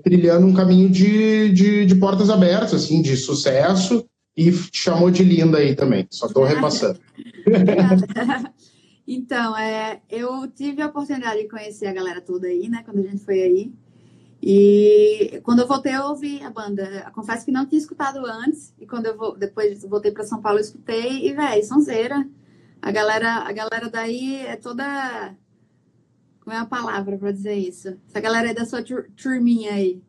trilhando 0.03 0.45
um 0.45 0.53
caminho 0.53 0.87
de, 0.89 1.49
de, 1.49 1.85
de 1.87 1.95
portas 1.95 2.29
abertas, 2.29 2.83
assim, 2.83 3.01
de 3.01 3.17
sucesso 3.17 4.05
e 4.35 4.51
chamou 4.71 5.11
de 5.11 5.23
linda 5.23 5.59
aí 5.59 5.75
também. 5.75 6.07
Só 6.09 6.25
estou 6.25 6.43
repassando. 6.43 6.99
então, 9.07 9.55
é, 9.57 10.01
eu 10.09 10.47
tive 10.47 10.81
a 10.81 10.87
oportunidade 10.87 11.43
de 11.43 11.47
conhecer 11.47 11.87
a 11.87 11.93
galera 11.93 12.21
toda 12.21 12.47
aí, 12.47 12.67
né? 12.67 12.81
Quando 12.83 12.99
a 12.99 13.03
gente 13.03 13.23
foi 13.23 13.41
aí. 13.41 13.73
E 14.41 15.39
quando 15.43 15.59
eu 15.59 15.67
voltei, 15.67 15.95
eu 15.95 16.03
ouvi 16.03 16.43
a 16.43 16.49
banda. 16.49 17.09
Confesso 17.13 17.45
que 17.45 17.51
não 17.51 17.65
tinha 17.65 17.79
escutado 17.79 18.25
antes. 18.25 18.73
E 18.77 18.85
quando 18.85 19.05
eu 19.05 19.15
vou, 19.15 19.37
depois 19.37 19.83
voltei 19.83 20.11
para 20.11 20.25
São 20.25 20.41
Paulo, 20.41 20.59
eu 20.59 20.63
escutei. 20.63 21.27
E, 21.27 21.33
velho, 21.33 21.63
sonzeira. 21.65 22.27
A 22.81 22.91
galera, 22.91 23.47
a 23.47 23.51
galera 23.53 23.89
daí 23.89 24.45
é 24.45 24.57
toda. 24.57 25.33
Como 26.41 26.53
é 26.53 26.59
a 26.59 26.65
palavra 26.65 27.17
para 27.17 27.31
dizer 27.31 27.55
isso? 27.55 27.97
Essa 28.09 28.19
galera 28.19 28.49
é 28.49 28.53
da 28.53 28.65
sua 28.65 28.83
turminha 29.15 29.71
aí. 29.71 30.01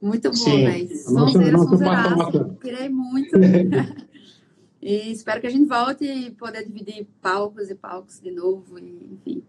Muito 0.00 0.30
bom, 0.30 0.44
velho. 0.44 0.96
Sonzeira, 0.96 1.58
sonzeiraço. 1.58 2.56
Pirei 2.60 2.88
muito. 2.88 3.36
e 4.80 5.12
espero 5.12 5.40
que 5.40 5.46
a 5.46 5.50
gente 5.50 5.68
volte 5.68 6.04
e 6.04 6.30
poder 6.30 6.64
dividir 6.64 7.06
palcos 7.20 7.68
e 7.68 7.74
palcos 7.74 8.20
de 8.20 8.30
novo, 8.30 8.78
e, 8.78 9.08
enfim. 9.12 9.42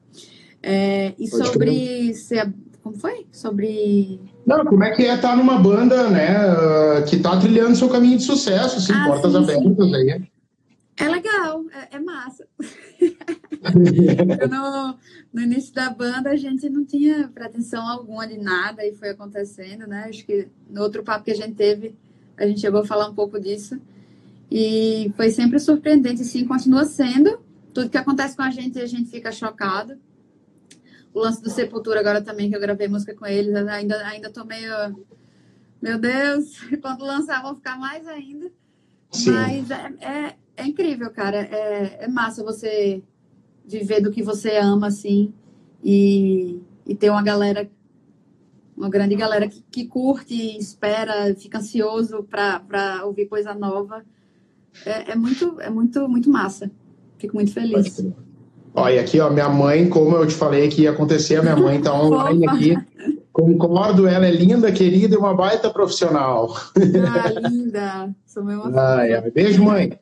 É, 0.62 1.13
e 1.18 1.29
Pode 1.29 1.46
sobre. 1.46 2.13
Ser, 2.15 2.53
como 2.82 2.98
foi? 2.98 3.27
Sobre. 3.32 4.20
Não, 4.46 4.65
como 4.65 4.84
é 4.84 4.91
que 4.91 5.03
é 5.03 5.15
estar 5.15 5.29
tá 5.29 5.36
numa 5.36 5.60
banda, 5.60 6.10
né, 6.10 6.36
ah, 6.36 7.03
que 7.08 7.15
está 7.15 7.39
trilhando 7.39 7.75
seu 7.75 7.88
caminho 7.88 8.18
de 8.18 8.24
sucesso, 8.24 8.77
assim, 8.77 8.94
ah, 8.94 9.06
portas 9.06 9.32
sim, 9.32 9.38
abertas 9.38 9.88
sim. 9.88 9.96
aí. 9.96 10.29
É 10.98 11.08
legal, 11.08 11.63
é, 11.72 11.96
é 11.96 12.00
massa. 12.00 12.46
no, 13.74 14.98
no, 15.34 15.42
início 15.42 15.74
da 15.74 15.90
banda 15.90 16.32
a 16.32 16.36
gente 16.36 16.70
não 16.70 16.86
tinha 16.86 17.28
pretensão 17.28 17.88
alguma 17.88 18.28
de 18.28 18.38
nada 18.38 18.86
e 18.86 18.94
foi 18.94 19.10
acontecendo, 19.10 19.88
né? 19.88 20.06
Acho 20.10 20.26
que 20.26 20.48
no 20.70 20.82
outro 20.82 21.04
papo 21.04 21.26
que 21.26 21.32
a 21.32 21.36
gente 21.36 21.56
teve, 21.56 21.96
a 22.38 22.46
gente 22.46 22.62
chegou 22.62 22.82
a 22.82 22.86
falar 22.86 23.08
um 23.08 23.16
pouco 23.16 23.40
disso. 23.40 23.80
E 24.52 25.14
foi 25.16 25.30
sempre 25.30 25.60
surpreendente, 25.60 26.24
sim, 26.24 26.46
continua 26.46 26.86
sendo. 26.86 27.40
Tudo 27.74 27.90
que 27.90 27.98
acontece 27.98 28.36
com 28.36 28.42
a 28.42 28.50
gente, 28.50 28.80
a 28.80 28.88
gente 28.88 29.10
fica 29.10 29.32
chocado. 29.32 29.98
O 31.14 31.20
lance 31.20 31.42
do 31.42 31.50
Sepultura 31.50 32.00
agora 32.00 32.22
também, 32.22 32.50
que 32.50 32.56
eu 32.56 32.62
gravei 32.62 32.88
música 32.88 33.14
com 33.14 33.26
eles, 33.26 33.56
ainda, 33.56 34.08
ainda 34.08 34.32
tô 34.32 34.44
meio. 34.44 34.74
Meu 35.82 36.00
Deus, 36.00 36.60
quando 36.82 37.06
lançar 37.06 37.42
vou 37.42 37.56
ficar 37.56 37.78
mais 37.78 38.08
ainda. 38.08 38.52
Sim. 39.12 39.32
Mas 39.32 39.72
é, 39.72 39.94
é 40.02 40.36
é 40.60 40.68
incrível, 40.68 41.10
cara. 41.10 41.38
É, 41.38 42.04
é 42.04 42.08
massa 42.08 42.44
você 42.44 43.02
viver 43.70 44.02
do 44.02 44.12
que 44.12 44.24
você 44.24 44.58
ama, 44.58 44.88
assim, 44.88 45.34
e, 45.84 46.60
e 46.86 46.96
ter 46.96 47.10
uma 47.10 47.22
galera, 47.22 47.70
uma 48.76 48.90
grande 48.90 49.16
galera 49.16 49.48
que, 49.48 49.64
que 49.70 49.86
curte, 49.86 50.58
espera, 50.58 51.34
fica 51.36 51.60
ansioso 51.60 52.24
para 52.24 53.06
ouvir 53.06 53.28
coisa 53.28 53.54
nova. 53.54 54.04
É, 54.86 55.12
é, 55.12 55.16
muito, 55.16 55.60
é 55.62 55.70
muito, 55.70 56.08
muito 56.08 56.30
massa. 56.30 56.72
Fico 57.18 57.36
muito 57.36 57.52
feliz. 57.52 58.04
Olha, 58.74 59.02
aqui, 59.02 59.20
ó, 59.20 59.30
minha 59.30 59.50
mãe, 59.50 59.90
como 59.90 60.16
eu 60.16 60.28
te 60.28 60.36
falei 60.36 60.70
que 60.70 60.84
ia 60.84 60.92
acontecer, 60.92 61.38
a 61.38 61.42
minha 61.42 61.56
mãe 61.56 61.82
tá 61.82 61.94
online 62.00 62.48
aqui. 62.48 62.78
Concordo, 63.32 64.08
ela 64.08 64.26
é 64.26 64.32
linda, 64.32 64.72
querida 64.72 65.16
e 65.16 65.18
uma 65.18 65.34
baita 65.34 65.70
profissional. 65.70 66.56
Ah, 66.76 67.50
linda. 67.50 68.16
Sou 68.26 68.44
meu 68.44 68.64
ah, 68.78 69.06
é. 69.06 69.30
Beijo, 69.32 69.64
mãe. 69.64 69.98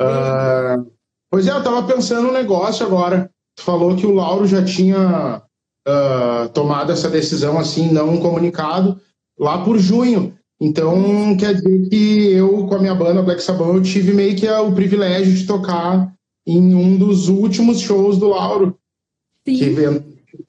Uh, 0.00 0.90
pois 1.30 1.46
é, 1.46 1.50
eu 1.50 1.58
estava 1.58 1.82
pensando 1.82 2.28
um 2.28 2.32
negócio 2.32 2.84
agora. 2.84 3.30
Tu 3.56 3.62
falou 3.62 3.96
que 3.96 4.06
o 4.06 4.14
Lauro 4.14 4.46
já 4.46 4.64
tinha 4.64 5.42
uh, 5.86 6.48
tomado 6.50 6.92
essa 6.92 7.08
decisão 7.08 7.58
assim, 7.58 7.92
não 7.92 8.18
comunicado, 8.18 9.00
lá 9.38 9.64
por 9.64 9.78
junho. 9.78 10.34
Então, 10.60 11.36
quer 11.38 11.54
dizer 11.54 11.88
que 11.88 12.32
eu, 12.32 12.66
com 12.66 12.74
a 12.74 12.78
minha 12.78 12.94
banda 12.94 13.22
Black 13.22 13.42
Sabbath, 13.42 13.74
eu 13.74 13.82
tive 13.82 14.12
meio 14.12 14.36
que 14.36 14.46
o 14.46 14.72
privilégio 14.72 15.32
de 15.32 15.46
tocar 15.46 16.12
em 16.46 16.74
um 16.74 16.98
dos 16.98 17.28
últimos 17.28 17.80
shows 17.80 18.18
do 18.18 18.28
Lauro. 18.28 18.76
Sim. 19.46 19.56
Que, 19.56 19.74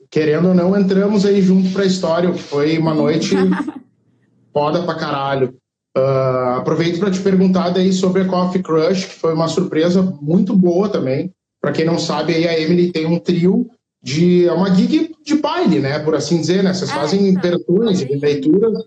querendo 0.10 0.50
ou 0.50 0.54
não, 0.54 0.78
entramos 0.78 1.26
aí 1.26 1.42
junto 1.42 1.72
para 1.72 1.84
a 1.84 1.88
história, 1.88 2.32
que 2.32 2.42
foi 2.42 2.78
uma 2.78 2.94
noite 2.94 3.36
foda 4.52 4.84
pra 4.84 4.96
caralho. 4.96 5.56
Uh, 5.98 6.60
aproveito 6.60 7.00
para 7.00 7.12
te 7.12 7.20
perguntar 7.20 7.70
daí 7.70 7.92
sobre 7.92 8.22
a 8.22 8.26
Coffee 8.26 8.64
Crush, 8.64 9.06
que 9.06 9.16
foi 9.16 9.34
uma 9.34 9.48
surpresa 9.48 10.02
muito 10.22 10.56
boa 10.56 10.88
também. 10.88 11.32
Para 11.62 11.74
quem 11.74 11.86
não 11.86 12.00
sabe, 12.00 12.34
aí 12.34 12.48
a 12.48 12.60
Emily 12.60 12.92
tem 12.92 13.06
um 13.06 13.20
trio 13.20 13.70
de 14.02 14.48
é 14.48 14.54
uma 14.54 14.74
gig 14.74 15.14
de 15.24 15.36
baile, 15.36 15.80
né? 15.80 16.00
Por 16.00 16.16
assim 16.16 16.40
dizer, 16.40 16.64
né? 16.64 16.74
Vocês 16.74 16.90
é, 16.90 16.94
fazem 16.94 17.28
então, 17.28 17.40
aberturas 17.40 18.02
e 18.02 18.06
leituras 18.16 18.86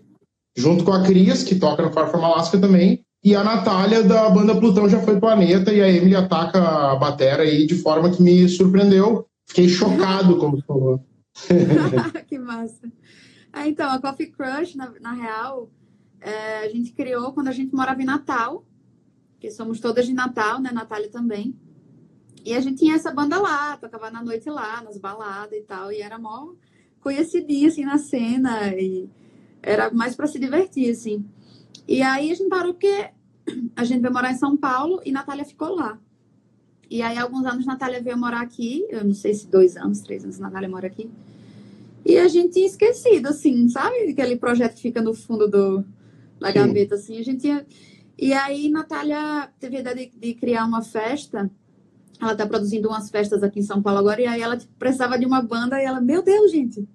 junto 0.56 0.84
com 0.84 0.92
a 0.92 1.02
Cris, 1.02 1.42
que 1.42 1.56
toca 1.56 1.82
no 1.82 1.92
Far 1.92 2.10
From 2.10 2.24
Alaska 2.24 2.58
também, 2.58 3.04
e 3.22 3.34
a 3.34 3.42
Natália 3.42 4.02
da 4.02 4.28
banda 4.30 4.54
Plutão 4.54 4.88
já 4.88 5.00
foi 5.00 5.18
planeta 5.18 5.72
e 5.72 5.80
a 5.80 5.88
Emily 5.88 6.14
ataca 6.14 6.58
a 6.58 6.96
batera 6.96 7.42
aí 7.42 7.66
de 7.66 7.74
forma 7.74 8.10
que 8.10 8.22
me 8.22 8.48
surpreendeu. 8.48 9.26
Fiquei 9.46 9.68
chocado, 9.68 10.36
como 10.38 10.62
falou. 10.62 11.04
que 12.28 12.38
massa. 12.38 12.90
Ah, 13.52 13.66
então, 13.66 13.90
a 13.90 14.00
Coffee 14.00 14.30
Crush, 14.30 14.74
na, 14.74 14.92
na 15.00 15.12
real, 15.12 15.70
é, 16.24 16.64
a 16.64 16.68
gente 16.70 16.90
criou 16.92 17.34
quando 17.34 17.48
a 17.48 17.52
gente 17.52 17.74
morava 17.74 18.00
em 18.00 18.06
Natal, 18.06 18.64
que 19.38 19.50
somos 19.50 19.78
todas 19.78 20.06
de 20.06 20.14
Natal, 20.14 20.58
né? 20.58 20.70
Natália 20.72 21.10
também. 21.10 21.54
E 22.42 22.54
a 22.54 22.60
gente 22.60 22.78
tinha 22.78 22.94
essa 22.94 23.12
banda 23.12 23.38
lá, 23.38 23.76
tocava 23.76 24.10
na 24.10 24.22
noite 24.22 24.48
lá, 24.48 24.82
nas 24.82 24.96
baladas 24.96 25.58
e 25.58 25.62
tal, 25.62 25.92
e 25.92 26.00
era 26.00 26.18
mó 26.18 26.54
conhecidinha, 27.00 27.68
assim, 27.68 27.84
na 27.84 27.98
cena, 27.98 28.74
e 28.74 29.06
era 29.62 29.90
mais 29.90 30.16
para 30.16 30.26
se 30.26 30.38
divertir, 30.38 30.90
assim. 30.90 31.22
E 31.86 32.00
aí 32.00 32.32
a 32.32 32.34
gente 32.34 32.48
parou 32.48 32.72
porque 32.72 33.10
a 33.76 33.84
gente 33.84 34.00
veio 34.00 34.12
morar 34.12 34.32
em 34.32 34.38
São 34.38 34.56
Paulo 34.56 35.02
e 35.04 35.12
Natália 35.12 35.44
ficou 35.44 35.74
lá. 35.74 35.98
E 36.90 37.02
aí, 37.02 37.18
alguns 37.18 37.44
anos, 37.44 37.66
Natália 37.66 38.02
veio 38.02 38.16
morar 38.16 38.40
aqui, 38.40 38.86
eu 38.88 39.04
não 39.04 39.12
sei 39.12 39.34
se 39.34 39.46
dois 39.46 39.76
anos, 39.76 40.00
três 40.00 40.24
anos, 40.24 40.38
Natália 40.38 40.68
mora 40.70 40.86
aqui. 40.86 41.10
E 42.02 42.16
a 42.16 42.28
gente 42.28 42.54
tinha 42.54 42.66
esquecido, 42.66 43.28
assim, 43.28 43.68
sabe? 43.68 44.10
Aquele 44.10 44.36
projeto 44.36 44.74
que 44.74 44.82
fica 44.82 45.02
no 45.02 45.12
fundo 45.12 45.48
do, 45.48 45.84
na 46.40 46.48
Sim. 46.48 46.54
gaveta, 46.54 46.94
assim. 46.94 47.18
A 47.18 47.22
gente 47.22 47.46
ia... 47.46 47.66
E 48.16 48.32
aí, 48.32 48.68
Natália 48.68 49.50
teve 49.58 49.76
a 49.76 49.80
ideia 49.80 49.96
de, 49.96 50.12
de 50.16 50.34
criar 50.34 50.64
uma 50.64 50.82
festa. 50.82 51.50
Ela 52.20 52.32
está 52.32 52.46
produzindo 52.46 52.88
umas 52.88 53.10
festas 53.10 53.42
aqui 53.42 53.60
em 53.60 53.64
São 53.64 53.82
Paulo 53.82 53.98
agora. 53.98 54.20
E 54.20 54.26
aí, 54.26 54.40
ela 54.40 54.56
tipo, 54.56 54.72
precisava 54.78 55.18
de 55.18 55.26
uma 55.26 55.42
banda. 55.42 55.80
E 55.80 55.84
ela, 55.84 56.00
meu 56.00 56.22
Deus, 56.22 56.50
gente, 56.50 56.86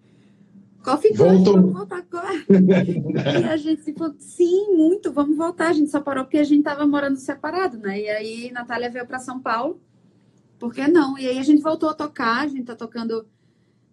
Coffee 0.83 1.13
Crush, 1.13 1.43
vamos 1.43 1.73
voltar 1.73 1.97
agora. 1.97 2.33
e 2.49 3.43
a 3.43 3.57
gente, 3.57 3.83
tipo, 3.83 4.13
sim, 4.17 4.75
muito, 4.75 5.11
vamos 5.11 5.35
voltar. 5.37 5.69
A 5.69 5.73
gente 5.73 5.91
só 5.91 5.99
parou 5.99 6.23
porque 6.23 6.37
a 6.37 6.43
gente 6.43 6.63
tava 6.63 6.87
morando 6.87 7.17
separado, 7.17 7.77
né? 7.77 7.99
E 7.99 8.09
aí, 8.09 8.51
Natália 8.51 8.89
veio 8.89 9.05
para 9.05 9.19
São 9.19 9.39
Paulo. 9.39 9.81
Por 10.57 10.73
que 10.73 10.87
não? 10.87 11.17
E 11.17 11.27
aí, 11.27 11.37
a 11.37 11.43
gente 11.43 11.61
voltou 11.61 11.89
a 11.89 11.93
tocar. 11.93 12.43
A 12.43 12.47
gente 12.47 12.63
tá 12.63 12.75
tocando 12.75 13.25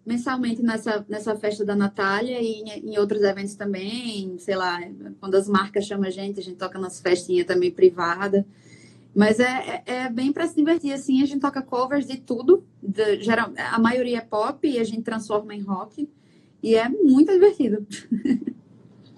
mensalmente 0.07 0.63
nessa, 0.63 1.05
nessa 1.09 1.35
festa 1.35 1.65
da 1.65 1.75
Natália 1.75 2.39
e 2.41 2.61
em, 2.61 2.91
em, 2.91 2.97
outros 2.97 3.21
eventos 3.21 3.55
também, 3.55 4.37
sei 4.39 4.55
lá, 4.55 4.79
quando 5.19 5.35
as 5.35 5.49
marcas 5.49 5.85
chamam 5.85 6.07
a 6.07 6.09
gente, 6.09 6.39
a 6.39 6.43
gente 6.43 6.55
toca 6.55 6.79
nas 6.79 7.01
festinhas 7.01 7.45
também 7.45 7.69
privada. 7.69 8.45
Mas 9.13 9.37
é, 9.39 9.83
é, 9.85 9.93
é 9.93 10.09
bem 10.09 10.31
para 10.31 10.47
se 10.47 10.55
divertir, 10.55 10.93
assim, 10.93 11.21
a 11.21 11.25
gente 11.25 11.41
toca 11.41 11.61
covers 11.61 12.07
de 12.07 12.17
tudo, 12.17 12.63
de, 12.81 13.21
geral, 13.21 13.51
a 13.57 13.77
maioria 13.79 14.19
é 14.19 14.21
pop 14.21 14.65
e 14.65 14.79
a 14.79 14.83
gente 14.85 15.01
transforma 15.01 15.53
em 15.53 15.61
rock, 15.61 16.09
e 16.63 16.75
é 16.75 16.87
muito 16.87 17.33
divertido. 17.33 17.85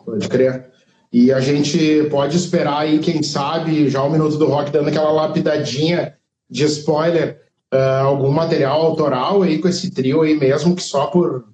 Pode 0.03 0.27
crer. 0.27 0.71
E 1.11 1.31
a 1.31 1.39
gente 1.39 2.07
pode 2.11 2.37
esperar 2.37 2.79
aí, 2.79 2.99
quem 2.99 3.23
sabe, 3.23 3.89
já 3.89 4.03
o 4.03 4.11
Minuto 4.11 4.37
do 4.37 4.45
Rock 4.45 4.71
dando 4.71 4.89
aquela 4.89 5.11
lapidadinha 5.11 6.15
de 6.47 6.65
spoiler, 6.65 7.48
uh, 7.73 8.05
algum 8.05 8.31
material 8.31 8.81
autoral 8.81 9.41
aí 9.41 9.59
com 9.59 9.67
esse 9.67 9.91
trio 9.91 10.21
aí 10.21 10.37
mesmo, 10.37 10.75
que 10.75 10.83
só 10.83 11.07
por 11.07 11.47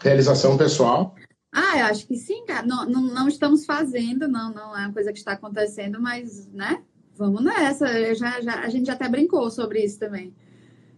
realização 0.00 0.56
pessoal? 0.56 1.14
Ah, 1.52 1.78
eu 1.78 1.86
acho 1.86 2.06
que 2.06 2.16
sim, 2.16 2.44
cara. 2.44 2.66
Não, 2.66 2.84
não, 2.88 3.00
não 3.02 3.28
estamos 3.28 3.64
fazendo, 3.64 4.28
não, 4.28 4.52
não 4.52 4.76
é 4.76 4.86
uma 4.86 4.92
coisa 4.92 5.12
que 5.12 5.18
está 5.18 5.32
acontecendo, 5.32 6.00
mas, 6.00 6.46
né? 6.52 6.82
Vamos 7.16 7.42
nessa. 7.42 7.88
Eu 7.98 8.14
já, 8.14 8.40
já, 8.40 8.60
a 8.60 8.68
gente 8.68 8.86
já 8.86 8.92
até 8.92 9.08
brincou 9.08 9.50
sobre 9.50 9.82
isso 9.82 9.98
também. 9.98 10.34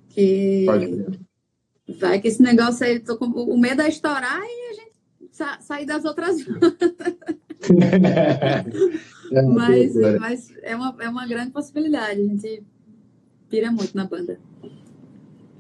Que 0.09 0.67
vai 1.99 2.21
que 2.21 2.29
esse 2.29 2.43
negócio 2.43 2.85
aí, 2.85 2.99
tô 2.99 3.17
com, 3.17 3.27
o 3.27 3.57
medo 3.57 3.83
é 3.83 3.89
estourar 3.89 4.41
e 4.43 4.71
a 4.71 4.75
gente 4.75 4.93
sa 5.31 5.61
sair 5.61 5.87
das 5.87 6.05
outras 6.05 6.39
é, 9.33 9.43
mas, 9.43 9.95
mas 10.21 10.53
é, 10.63 10.75
uma, 10.75 10.97
é 10.99 11.09
uma 11.09 11.27
grande 11.27 11.53
possibilidade. 11.53 12.21
A 12.21 12.25
gente 12.25 12.65
pira 13.49 13.71
muito 13.71 13.97
na 13.97 14.05
banda. 14.05 14.39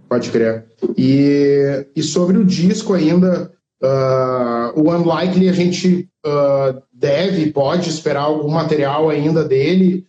Pode 0.09 0.30
crer. 0.30 0.66
E, 0.97 1.87
e 1.95 2.02
sobre 2.02 2.38
o 2.38 2.45
disco 2.45 2.95
ainda, 2.95 3.52
uh, 3.83 4.80
o 4.80 4.90
Unlikely 4.90 5.49
a 5.49 5.52
gente 5.52 6.09
uh, 6.25 6.83
deve, 6.92 7.52
pode 7.52 7.90
esperar 7.90 8.23
algum 8.23 8.50
material 8.50 9.11
ainda 9.11 9.45
dele, 9.45 10.07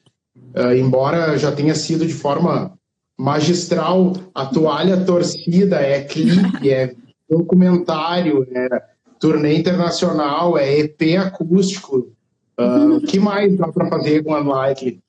uh, 0.55 0.73
embora 0.73 1.37
já 1.37 1.51
tenha 1.51 1.75
sido 1.75 2.05
de 2.05 2.13
forma 2.13 2.73
magistral, 3.17 4.13
a 4.33 4.45
toalha 4.45 5.03
torcida 5.03 5.77
é 5.77 6.01
clipe, 6.01 6.71
é 6.71 6.95
documentário, 7.29 8.47
é 8.53 8.81
turnê 9.19 9.57
internacional, 9.57 10.57
é 10.57 10.79
EP 10.79 11.17
acústico. 11.19 12.09
O 12.57 13.01
que 13.01 13.19
mais 13.19 13.57
dá 13.57 13.69
para 13.69 13.87
fazer 13.87 14.23
com 14.23 14.33
Unlikely? 14.33 15.01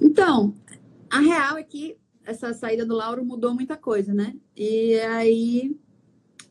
Então, 0.00 0.54
a 1.10 1.18
real 1.20 1.58
é 1.58 1.62
que 1.62 1.98
essa 2.24 2.54
saída 2.54 2.86
do 2.86 2.94
Lauro 2.94 3.24
mudou 3.24 3.54
muita 3.54 3.76
coisa, 3.76 4.14
né? 4.14 4.36
E 4.56 4.94
aí 5.00 5.76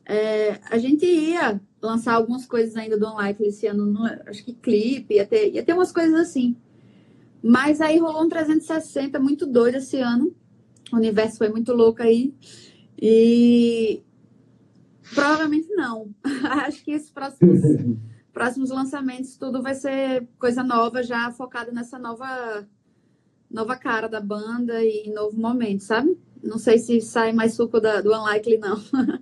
é, 0.04 0.60
a 0.70 0.78
gente 0.78 1.06
ia 1.06 1.60
lançar 1.80 2.14
algumas 2.14 2.44
coisas 2.46 2.76
ainda 2.76 2.98
do 2.98 3.08
Unlikely 3.08 3.48
esse 3.48 3.66
ano, 3.66 3.86
não, 3.86 4.04
acho 4.26 4.44
que 4.44 4.52
clipe, 4.52 5.14
ia 5.14 5.26
ter, 5.26 5.52
ia 5.54 5.64
ter 5.64 5.72
umas 5.72 5.92
coisas 5.92 6.14
assim. 6.14 6.56
Mas 7.42 7.80
aí 7.80 7.98
rolou 7.98 8.24
um 8.24 8.28
360 8.28 9.18
muito 9.18 9.46
doido 9.46 9.76
esse 9.76 9.98
ano. 9.98 10.34
O 10.92 10.96
universo 10.96 11.38
foi 11.38 11.48
muito 11.48 11.72
louco 11.72 12.02
aí. 12.02 12.34
E 13.00 14.02
provavelmente 15.14 15.68
não. 15.70 16.10
acho 16.66 16.84
que 16.84 16.90
esses 16.90 17.10
próximos 17.10 17.60
próximos 18.32 18.70
lançamentos, 18.70 19.36
tudo 19.36 19.62
vai 19.62 19.74
ser 19.74 20.26
coisa 20.38 20.62
nova, 20.62 21.02
já 21.02 21.30
focado 21.32 21.72
nessa 21.72 21.98
nova, 21.98 22.66
nova 23.50 23.76
cara 23.76 24.08
da 24.08 24.20
banda 24.20 24.82
e 24.84 25.10
novo 25.12 25.36
momento, 25.38 25.82
sabe? 25.82 26.16
Não 26.42 26.58
sei 26.58 26.78
se 26.78 27.00
sai 27.00 27.32
mais 27.32 27.54
suco 27.54 27.80
da, 27.80 28.00
do 28.00 28.12
Unlikely, 28.12 28.58
não. 28.58 28.80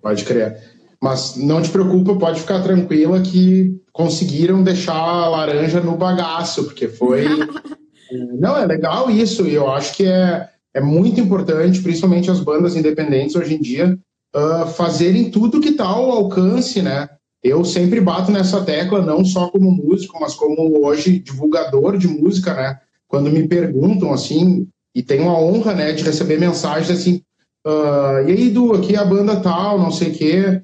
Pode 0.00 0.24
crer. 0.24 0.76
Mas 1.02 1.36
não 1.36 1.60
te 1.60 1.68
preocupa, 1.68 2.16
pode 2.16 2.40
ficar 2.40 2.62
tranquila 2.62 3.20
que 3.20 3.78
conseguiram 3.92 4.62
deixar 4.62 4.94
a 4.94 5.28
laranja 5.28 5.80
no 5.80 5.96
bagaço, 5.96 6.64
porque 6.64 6.88
foi. 6.88 7.26
não, 8.40 8.56
é 8.56 8.64
legal 8.64 9.10
isso, 9.10 9.46
e 9.46 9.54
eu 9.54 9.70
acho 9.70 9.94
que 9.94 10.06
é, 10.06 10.48
é 10.72 10.80
muito 10.80 11.20
importante, 11.20 11.82
principalmente 11.82 12.30
as 12.30 12.40
bandas 12.40 12.76
independentes 12.76 13.36
hoje 13.36 13.54
em 13.54 13.60
dia, 13.60 13.98
uh, 14.34 14.66
fazerem 14.68 15.30
tudo 15.30 15.60
que 15.60 15.68
está 15.68 15.84
ao 15.84 16.10
alcance, 16.10 16.80
né? 16.80 17.08
Eu 17.42 17.64
sempre 17.64 18.00
bato 18.00 18.32
nessa 18.32 18.64
tecla, 18.64 19.04
não 19.04 19.24
só 19.24 19.48
como 19.48 19.70
músico, 19.70 20.18
mas 20.20 20.34
como 20.34 20.84
hoje 20.84 21.18
divulgador 21.18 21.98
de 21.98 22.08
música, 22.08 22.54
né? 22.54 22.80
Quando 23.08 23.30
me 23.30 23.46
perguntam 23.46 24.12
assim, 24.12 24.66
e 24.94 25.02
tenho 25.02 25.28
a 25.28 25.38
honra, 25.38 25.74
né, 25.74 25.92
de 25.92 26.02
receber 26.02 26.38
mensagens 26.38 26.90
assim, 26.90 27.22
uh, 27.66 28.26
e 28.26 28.32
aí, 28.32 28.50
Du, 28.50 28.72
aqui 28.72 28.94
é 28.94 28.98
a 28.98 29.04
banda 29.04 29.36
tal, 29.36 29.78
não 29.78 29.90
sei 29.90 30.10
o 30.10 30.14
quê, 30.14 30.62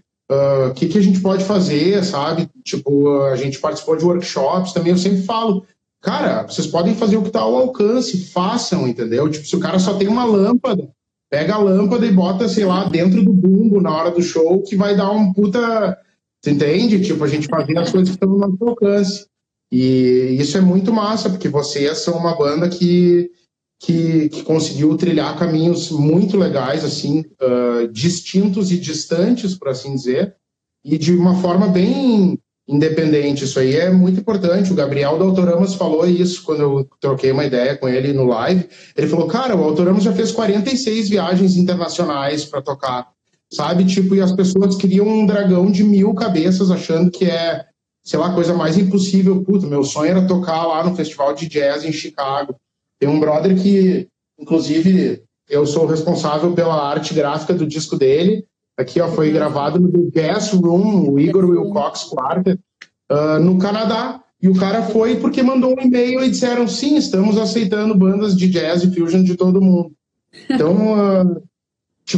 o 0.70 0.72
que, 0.74 0.88
que 0.88 0.98
a 0.98 1.02
gente 1.02 1.20
pode 1.20 1.44
fazer, 1.44 2.02
sabe? 2.04 2.48
Tipo, 2.64 3.22
a 3.24 3.36
gente 3.36 3.58
participou 3.58 3.96
de 3.96 4.04
workshops 4.04 4.72
também, 4.72 4.92
eu 4.92 4.98
sempre 4.98 5.22
falo, 5.22 5.64
cara, 6.00 6.44
vocês 6.44 6.66
podem 6.66 6.94
fazer 6.94 7.16
o 7.16 7.22
que 7.22 7.28
está 7.28 7.40
ao 7.40 7.56
alcance, 7.56 8.30
façam, 8.30 8.88
entendeu? 8.88 9.28
Tipo, 9.28 9.46
se 9.46 9.56
o 9.56 9.60
cara 9.60 9.78
só 9.78 9.94
tem 9.94 10.08
uma 10.08 10.24
lâmpada, 10.24 10.88
pega 11.30 11.54
a 11.54 11.58
lâmpada 11.58 12.06
e 12.06 12.12
bota, 12.12 12.48
sei 12.48 12.64
lá, 12.64 12.84
dentro 12.84 13.22
do 13.22 13.32
bumbo 13.32 13.80
na 13.80 13.94
hora 13.94 14.10
do 14.10 14.22
show, 14.22 14.62
que 14.62 14.76
vai 14.76 14.96
dar 14.96 15.10
um 15.10 15.32
puta. 15.32 15.98
Você 16.42 16.50
entende? 16.50 17.00
Tipo, 17.02 17.24
a 17.24 17.28
gente 17.28 17.46
fazer 17.46 17.78
as 17.78 17.90
coisas 17.90 18.10
que 18.10 18.16
estão 18.16 18.28
no 18.28 18.38
nosso 18.38 18.58
alcance. 18.60 19.26
E 19.72 20.36
isso 20.38 20.58
é 20.58 20.60
muito 20.60 20.92
massa, 20.92 21.30
porque 21.30 21.48
vocês 21.48 21.96
são 21.98 22.18
uma 22.18 22.36
banda 22.36 22.68
que, 22.68 23.30
que, 23.80 24.28
que 24.28 24.42
conseguiu 24.42 24.94
trilhar 24.98 25.38
caminhos 25.38 25.90
muito 25.90 26.36
legais, 26.36 26.84
assim, 26.84 27.20
uh, 27.40 27.88
distintos 27.90 28.70
e 28.70 28.78
distantes, 28.78 29.54
por 29.54 29.70
assim 29.70 29.94
dizer, 29.94 30.36
e 30.84 30.98
de 30.98 31.16
uma 31.16 31.40
forma 31.40 31.68
bem 31.68 32.38
independente. 32.68 33.44
Isso 33.44 33.58
aí 33.58 33.76
é 33.76 33.90
muito 33.90 34.20
importante. 34.20 34.70
O 34.70 34.76
Gabriel 34.76 35.16
do 35.16 35.24
Autoramas 35.24 35.74
falou 35.74 36.06
isso 36.06 36.42
quando 36.42 36.60
eu 36.60 36.88
troquei 37.00 37.32
uma 37.32 37.46
ideia 37.46 37.74
com 37.74 37.88
ele 37.88 38.12
no 38.12 38.26
live. 38.26 38.68
Ele 38.94 39.08
falou: 39.08 39.26
Cara, 39.26 39.56
o 39.56 39.64
Autoramas 39.64 40.04
já 40.04 40.12
fez 40.12 40.32
46 40.32 41.08
viagens 41.08 41.56
internacionais 41.56 42.44
para 42.44 42.60
tocar, 42.60 43.08
sabe? 43.50 43.86
Tipo, 43.86 44.14
e 44.14 44.20
as 44.20 44.32
pessoas 44.32 44.76
criam 44.76 45.08
um 45.08 45.24
dragão 45.24 45.70
de 45.70 45.82
mil 45.82 46.12
cabeças 46.12 46.70
achando 46.70 47.10
que 47.10 47.24
é, 47.24 47.64
sei 48.02 48.18
lá, 48.18 48.34
coisa 48.34 48.54
mais 48.54 48.76
impossível. 48.76 49.42
Puta, 49.42 49.66
meu 49.66 49.84
sonho 49.84 50.10
era 50.10 50.26
tocar 50.26 50.66
lá 50.66 50.84
no 50.84 50.96
festival 50.96 51.34
de 51.34 51.48
jazz 51.48 51.84
em 51.84 51.92
Chicago. 51.92 52.56
Tem 52.98 53.08
um 53.08 53.20
brother 53.20 53.60
que, 53.60 54.08
inclusive, 54.38 55.22
eu 55.48 55.66
sou 55.66 55.86
responsável 55.86 56.52
pela 56.52 56.88
arte 56.88 57.14
gráfica 57.14 57.54
do 57.54 57.66
disco 57.66 57.96
dele. 57.96 58.44
Aqui 58.76 59.00
ó, 59.00 59.08
foi 59.08 59.30
gravado 59.30 59.78
no 59.78 59.90
The 59.90 60.22
Jazz 60.22 60.52
Room, 60.52 61.10
o 61.10 61.20
Igor 61.20 61.44
Wilcox 61.44 62.04
Quartet, 62.04 62.58
uh, 63.10 63.38
no 63.38 63.58
Canadá. 63.58 64.22
E 64.40 64.48
o 64.48 64.56
cara 64.56 64.82
foi 64.82 65.16
porque 65.16 65.42
mandou 65.42 65.76
um 65.76 65.80
e-mail 65.80 66.24
e 66.24 66.30
disseram: 66.30 66.66
sim, 66.66 66.96
estamos 66.96 67.36
aceitando 67.38 67.94
bandas 67.94 68.36
de 68.36 68.48
jazz 68.48 68.82
e 68.82 68.92
fusion 68.92 69.22
de 69.22 69.36
todo 69.36 69.60
mundo. 69.60 69.92
Então, 70.48 70.94
uh, 70.94 71.42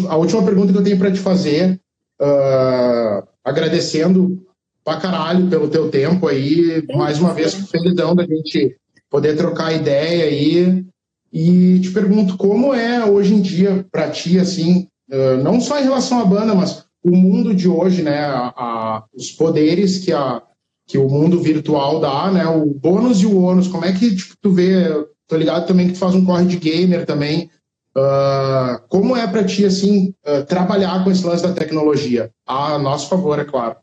a 0.09 0.17
última 0.17 0.43
pergunta 0.43 0.73
que 0.73 0.79
eu 0.79 0.85
tenho 0.85 0.99
para 0.99 1.13
te 1.13 1.19
fazer, 1.19 1.81
uh, 2.21 3.27
agradecendo 3.45 4.44
pra 4.85 4.99
caralho 4.99 5.49
pelo 5.49 5.69
teu 5.69 5.91
tempo 5.91 6.29
aí, 6.29 6.85
mais 6.95 7.19
uma 7.19 7.33
vez, 7.33 7.55
felizão 7.71 8.15
da 8.15 8.25
gente 8.25 8.77
poder 9.11 9.37
trocar 9.37 9.73
ideia 9.73 10.25
aí. 10.25 10.85
E 11.33 11.81
te 11.81 11.91
pergunto 11.91 12.37
como 12.37 12.73
é 12.73 13.05
hoje 13.05 13.35
em 13.35 13.41
dia 13.41 13.85
para 13.91 14.09
ti, 14.09 14.39
assim, 14.39 14.87
ah, 15.11 15.37
não 15.43 15.61
só 15.61 15.79
em 15.79 15.85
relação 15.85 16.21
à 16.21 16.25
banda, 16.25 16.55
mas 16.55 16.85
o 17.03 17.11
mundo 17.11 17.55
de 17.55 17.69
hoje, 17.69 18.03
né, 18.03 18.25
a, 18.25 18.53
a, 18.57 19.05
os 19.15 19.31
poderes 19.31 19.99
que, 19.99 20.13
a, 20.13 20.43
que 20.87 20.97
o 20.97 21.09
mundo 21.09 21.41
virtual 21.41 22.01
dá, 22.01 22.31
né, 22.31 22.47
o 22.47 22.67
bônus 22.67 23.21
e 23.21 23.27
o 23.27 23.43
ônus, 23.43 23.69
como 23.69 23.85
é 23.85 23.93
que 23.93 24.17
tipo, 24.17 24.35
tu 24.41 24.51
vê, 24.51 25.07
tô 25.29 25.37
ligado 25.37 25.67
também 25.67 25.89
que 25.89 25.93
tu 25.93 25.99
faz 25.99 26.15
um 26.15 26.25
corre 26.25 26.47
de 26.47 26.57
gamer 26.57 27.05
também, 27.05 27.51
uh, 27.97 28.81
como 28.89 29.17
é 29.17 29.27
para 29.27 29.45
ti, 29.45 29.67
assim, 29.67 30.15
uh, 30.27 30.45
trabalhar 30.47 31.05
com 31.05 31.11
esse 31.11 31.25
lance 31.27 31.43
da 31.43 31.53
tecnologia? 31.53 32.31
A 32.47 32.79
nosso 32.79 33.09
favor, 33.09 33.39
é 33.39 33.45
claro. 33.45 33.77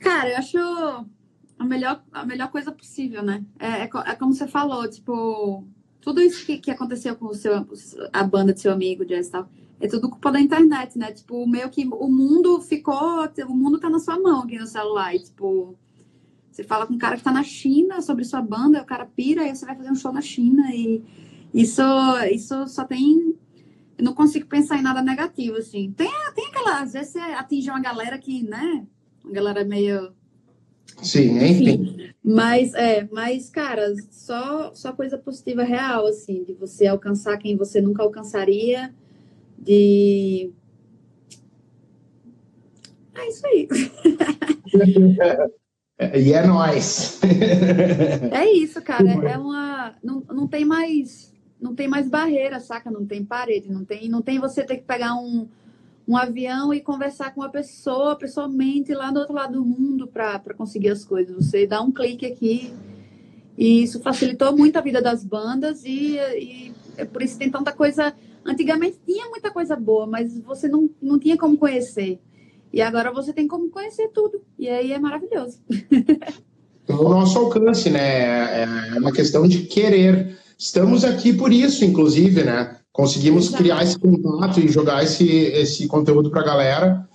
Cara, 0.00 0.30
eu 0.30 0.36
acho 0.38 0.58
a 1.58 1.64
melhor, 1.64 2.02
a 2.10 2.24
melhor 2.24 2.50
coisa 2.50 2.72
possível, 2.72 3.22
né? 3.22 3.44
É, 3.58 3.82
é, 3.82 3.84
é 3.84 4.14
como 4.16 4.32
você 4.32 4.48
falou, 4.48 4.88
tipo, 4.88 5.64
tudo 6.00 6.22
isso 6.22 6.44
que, 6.44 6.58
que 6.58 6.70
aconteceu 6.70 7.14
com 7.14 7.26
o 7.26 7.34
seu, 7.34 7.66
a 8.12 8.24
banda 8.24 8.54
de 8.54 8.60
seu 8.60 8.72
amigo, 8.72 9.04
Jazz 9.04 9.28
e 9.28 9.30
tal, 9.30 9.48
é 9.78 9.86
tudo 9.86 10.08
culpa 10.08 10.32
da 10.32 10.40
internet, 10.40 10.98
né? 10.98 11.12
Tipo, 11.12 11.46
meio 11.46 11.68
que 11.68 11.86
o 11.86 12.08
mundo 12.08 12.60
ficou. 12.62 13.26
O 13.46 13.54
mundo 13.54 13.78
tá 13.78 13.90
na 13.90 13.98
sua 13.98 14.18
mão 14.18 14.42
aqui 14.42 14.58
no 14.58 14.66
celular. 14.66 15.14
E, 15.14 15.20
tipo, 15.20 15.76
você 16.50 16.64
fala 16.64 16.86
com 16.86 16.94
um 16.94 16.98
cara 16.98 17.16
que 17.16 17.22
tá 17.22 17.32
na 17.32 17.42
China 17.42 18.00
sobre 18.00 18.24
sua 18.24 18.42
banda, 18.42 18.82
o 18.82 18.86
cara 18.86 19.04
pira 19.04 19.46
e 19.46 19.54
você 19.54 19.64
vai 19.64 19.76
fazer 19.76 19.90
um 19.90 19.94
show 19.94 20.12
na 20.12 20.22
China. 20.22 20.74
E 20.74 21.02
isso, 21.52 21.82
isso 22.32 22.66
só 22.68 22.84
tem. 22.84 23.34
Eu 23.98 24.04
não 24.04 24.14
consigo 24.14 24.46
pensar 24.46 24.78
em 24.78 24.82
nada 24.82 25.02
negativo, 25.02 25.56
assim. 25.56 25.92
Tem, 25.92 26.10
tem 26.34 26.46
aquela. 26.46 26.80
Às 26.80 26.94
vezes 26.94 27.12
você 27.12 27.18
atinge 27.18 27.70
uma 27.70 27.80
galera 27.80 28.18
que, 28.18 28.42
né? 28.42 28.86
Uma 29.24 29.32
galera 29.32 29.64
meio. 29.64 30.12
Sim, 31.02 31.38
enfim. 31.38 32.12
Mas, 32.22 32.74
é, 32.74 33.08
mas, 33.10 33.48
cara, 33.48 33.94
só, 34.10 34.74
só 34.74 34.92
coisa 34.92 35.16
positiva 35.16 35.62
real, 35.62 36.06
assim, 36.06 36.44
de 36.44 36.52
você 36.54 36.86
alcançar 36.86 37.38
quem 37.38 37.56
você 37.56 37.80
nunca 37.80 38.02
alcançaria 38.02 38.94
de. 39.58 40.52
É 43.14 43.28
isso 43.28 43.46
aí. 43.46 43.68
E 46.14 46.32
é 46.32 46.46
nóis. 46.46 47.20
É 48.32 48.50
isso, 48.50 48.80
cara. 48.80 49.06
É 49.06 49.36
uma. 49.36 49.94
Não, 50.02 50.22
não 50.30 50.48
tem 50.48 50.64
mais. 50.64 51.30
Não 51.60 51.74
tem 51.74 51.86
mais 51.86 52.08
barreira, 52.08 52.58
saca? 52.58 52.90
Não 52.90 53.04
tem 53.04 53.22
parede. 53.22 53.70
Não 53.70 53.84
tem, 53.84 54.08
não 54.08 54.22
tem 54.22 54.38
você 54.38 54.64
ter 54.64 54.78
que 54.78 54.84
pegar 54.84 55.14
um, 55.14 55.46
um 56.10 56.16
avião 56.16 56.74
e 56.74 56.80
conversar 56.80 57.34
com 57.34 57.40
uma 57.40 57.50
pessoa 57.50 58.16
pessoalmente 58.16 58.92
lá 58.92 59.10
do 59.10 59.20
outro 59.20 59.34
lado 59.34 59.54
do 59.54 59.64
mundo 59.64 60.06
para 60.06 60.40
conseguir 60.56 60.90
as 60.90 61.04
coisas. 61.04 61.36
Você 61.36 61.66
dá 61.66 61.80
um 61.80 61.92
clique 61.92 62.26
aqui. 62.26 62.74
E 63.56 63.82
isso 63.82 64.00
facilitou 64.00 64.56
muito 64.56 64.76
a 64.76 64.80
vida 64.80 65.02
das 65.02 65.22
bandas 65.22 65.84
e, 65.84 66.16
e 66.16 66.72
é 66.96 67.04
por 67.04 67.22
isso 67.22 67.38
tem 67.38 67.50
tanta 67.50 67.72
coisa 67.72 68.14
Antigamente 68.44 68.98
tinha 69.04 69.28
muita 69.28 69.50
coisa 69.50 69.76
boa, 69.76 70.06
mas 70.06 70.38
você 70.40 70.66
não, 70.66 70.88
não 71.00 71.18
tinha 71.18 71.36
como 71.36 71.58
conhecer. 71.58 72.18
E 72.72 72.80
agora 72.80 73.12
você 73.12 73.32
tem 73.32 73.46
como 73.46 73.68
conhecer 73.68 74.08
tudo. 74.08 74.42
E 74.58 74.68
aí 74.68 74.92
é 74.92 74.98
maravilhoso. 74.98 75.58
o 76.88 77.08
nosso 77.08 77.38
alcance, 77.38 77.90
né? 77.90 78.62
É 78.62 78.98
uma 78.98 79.12
questão 79.12 79.46
de 79.46 79.64
querer. 79.64 80.38
Estamos 80.58 81.04
aqui 81.04 81.32
por 81.32 81.52
isso, 81.52 81.84
inclusive, 81.84 82.44
né? 82.44 82.76
Conseguimos 82.92 83.46
Exato. 83.46 83.62
criar 83.62 83.82
esse 83.82 83.98
contato 83.98 84.60
e 84.60 84.68
jogar 84.68 85.02
esse, 85.02 85.26
esse 85.28 85.86
conteúdo 85.86 86.30
para 86.30 86.40
a 86.40 86.44
galera. 86.44 87.08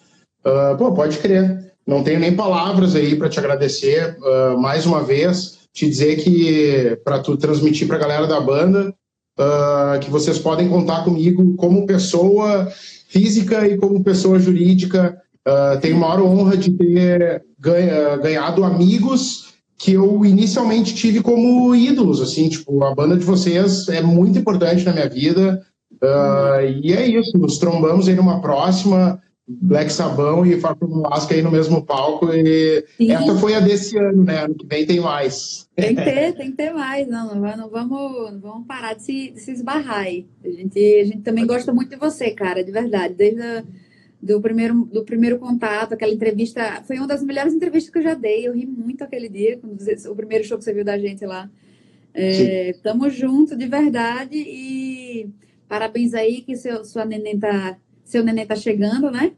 Uh, 0.46 0.78
pô, 0.78 0.94
pode 0.94 1.18
crer. 1.18 1.74
Não 1.86 2.04
tenho 2.04 2.20
nem 2.20 2.36
palavras 2.36 2.96
aí 2.96 3.16
para 3.16 3.30
te 3.30 3.40
agradecer 3.40 4.18
uh, 4.20 4.58
mais 4.58 4.86
uma 4.86 5.04
vez. 5.04 5.60
Te 5.74 5.88
dizer 5.88 6.16
que 6.18 6.98
para 7.04 7.20
tu 7.20 7.36
transmitir 7.36 7.88
para 7.88 7.98
a 7.98 8.00
galera 8.00 8.28
da 8.28 8.40
banda 8.40 8.94
uh, 9.40 10.00
que 10.00 10.10
vocês 10.10 10.40
podem 10.40 10.70
contar 10.70 11.04
comigo 11.04 11.56
como 11.56 11.86
pessoa 11.86 12.68
física 13.08 13.68
e 13.68 13.78
como 13.78 14.04
pessoa 14.04 14.40
jurídica. 14.40 15.22
Uh, 15.48 15.80
tenho 15.80 15.98
a 15.98 16.00
maior 16.00 16.22
honra 16.24 16.58
de 16.58 16.72
ter 16.72 17.44
ganha, 17.60 18.18
ganhado 18.18 18.64
amigos 18.64 19.55
que 19.78 19.94
eu 19.94 20.26
inicialmente 20.26 20.96
tive 20.96 21.22
como 21.22 21.76
ídolos, 21.76 22.22
assim, 22.22 22.48
tipo, 22.48 22.84
a 22.84 22.96
banda 22.96 23.18
de 23.18 23.26
vocês 23.26 23.88
é 23.90 24.02
muito 24.02 24.40
importante 24.40 24.86
na 24.86 24.94
minha 24.94 25.10
vida, 25.10 25.66
uh, 25.94 26.62
e 26.82 26.94
é 26.94 27.06
isso, 27.08 27.38
nos 27.38 27.58
trombamos 27.58 28.08
aí 28.08 28.16
numa 28.16 28.42
próxima, 28.42 29.22
Black 29.48 29.94
Sabão 29.94 30.44
e 30.44 30.60
Fábio 30.60 31.02
Lasca 31.02 31.36
aí 31.36 31.42
no 31.42 31.52
mesmo 31.52 31.86
palco. 31.86 32.34
E 32.34 32.84
Sim. 32.98 33.12
essa 33.12 33.36
foi 33.36 33.54
a 33.54 33.60
desse 33.60 33.96
ano, 33.98 34.24
né? 34.24 34.44
Ano 34.44 34.56
que 34.56 34.66
vem 34.66 34.88
tem 34.88 35.00
mais. 35.00 35.70
Tem 35.76 35.96
que 35.96 36.04
ter, 36.04 36.34
tem 36.34 36.50
que 36.50 36.58
ter 36.58 36.74
mais. 36.74 37.08
Não, 37.08 37.36
não, 37.36 37.70
vamos, 37.70 38.32
não 38.34 38.40
vamos 38.40 38.68
parar 38.68 38.96
de 38.96 39.04
se, 39.04 39.32
de 39.32 39.40
se 39.40 39.52
esbarrar 39.52 40.00
aí. 40.00 40.26
A 40.44 40.50
gente, 40.50 40.80
a 40.80 41.06
gente 41.06 41.20
também 41.20 41.46
gosta 41.46 41.72
muito 41.72 41.92
de 41.92 41.96
você, 41.96 42.32
cara, 42.32 42.64
de 42.64 42.72
verdade. 42.72 43.14
Desde 43.14 43.42
a, 43.42 43.64
do 44.26 44.42
primeiro, 44.42 44.86
do 44.86 45.04
primeiro 45.04 45.38
contato, 45.38 45.94
aquela 45.94 46.12
entrevista. 46.12 46.82
Foi 46.88 46.98
uma 46.98 47.06
das 47.06 47.22
melhores 47.22 47.54
entrevistas 47.54 47.92
que 47.92 48.00
eu 48.00 48.04
já 48.04 48.16
dei. 48.16 48.48
Eu 48.48 48.54
ri 48.54 48.66
muito 48.66 49.04
aquele 49.04 49.30
dia, 49.30 49.60
quando, 49.60 49.78
o 50.12 50.16
primeiro 50.16 50.44
show 50.44 50.58
que 50.58 50.64
você 50.64 50.74
viu 50.74 50.84
da 50.84 50.98
gente 50.98 51.24
lá. 51.28 51.48
É, 52.12 52.74
tamo 52.82 53.08
junto, 53.08 53.56
de 53.56 53.68
verdade. 53.68 54.36
E 54.36 55.30
parabéns 55.70 56.16
aí 56.16 56.42
que 56.42 56.56
seu, 56.56 56.84
sua 56.84 57.06
neném 57.06 57.38
tá 57.38 57.78
seu 58.04 58.24
neném 58.24 58.48
tá 58.48 58.56
chegando, 58.56 59.12
né? 59.12 59.34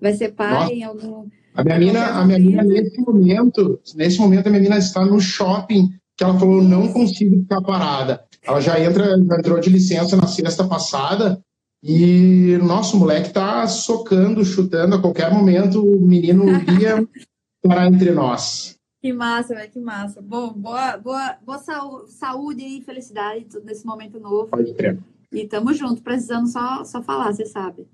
Vai 0.00 0.12
ser 0.12 0.28
pai 0.28 0.52
Nossa. 0.52 0.72
em 0.72 0.82
algum. 0.84 1.26
A 1.54 1.64
minha 1.64 1.78
mina, 1.78 2.06
a 2.06 2.24
minha 2.24 2.38
mina, 2.38 2.62
nesse 2.62 3.00
momento, 3.00 3.80
nesse 3.96 4.20
momento, 4.20 4.46
a 4.46 4.50
minha 4.50 4.62
mina 4.62 4.78
está 4.78 5.04
no 5.04 5.20
shopping, 5.20 5.88
que 6.16 6.22
ela 6.22 6.38
falou, 6.38 6.62
não 6.62 6.92
consigo 6.92 7.40
ficar 7.40 7.60
parada. 7.62 8.22
Ela 8.46 8.60
já 8.60 8.78
entra, 8.78 9.04
já 9.04 9.36
entrou 9.36 9.58
de 9.58 9.68
licença 9.68 10.16
na 10.16 10.28
sexta 10.28 10.64
passada, 10.64 11.42
e 11.82 12.58
nosso 12.58 12.96
moleque 12.98 13.32
tá 13.32 13.66
socando, 13.66 14.44
chutando 14.44 14.96
a 14.96 15.00
qualquer 15.00 15.32
momento, 15.32 15.84
o 15.84 16.00
menino 16.00 16.44
ia 16.80 17.06
parar 17.62 17.86
entre 17.86 18.10
nós. 18.10 18.76
Que 19.00 19.12
massa, 19.12 19.54
velho, 19.54 19.70
que 19.70 19.78
massa. 19.78 20.20
Bom, 20.20 20.52
boa, 20.52 20.96
boa, 20.96 21.36
boa 21.44 21.58
saúde 22.06 22.64
e 22.64 22.82
felicidade 22.82 23.46
nesse 23.64 23.86
momento 23.86 24.18
novo. 24.18 24.48
Pode 24.48 24.74
crer. 24.74 24.98
E 25.32 25.46
tamo 25.46 25.72
junto, 25.72 26.02
precisando 26.02 26.48
só, 26.48 26.82
só 26.84 27.00
falar, 27.02 27.32
você 27.32 27.46
sabe. 27.46 27.86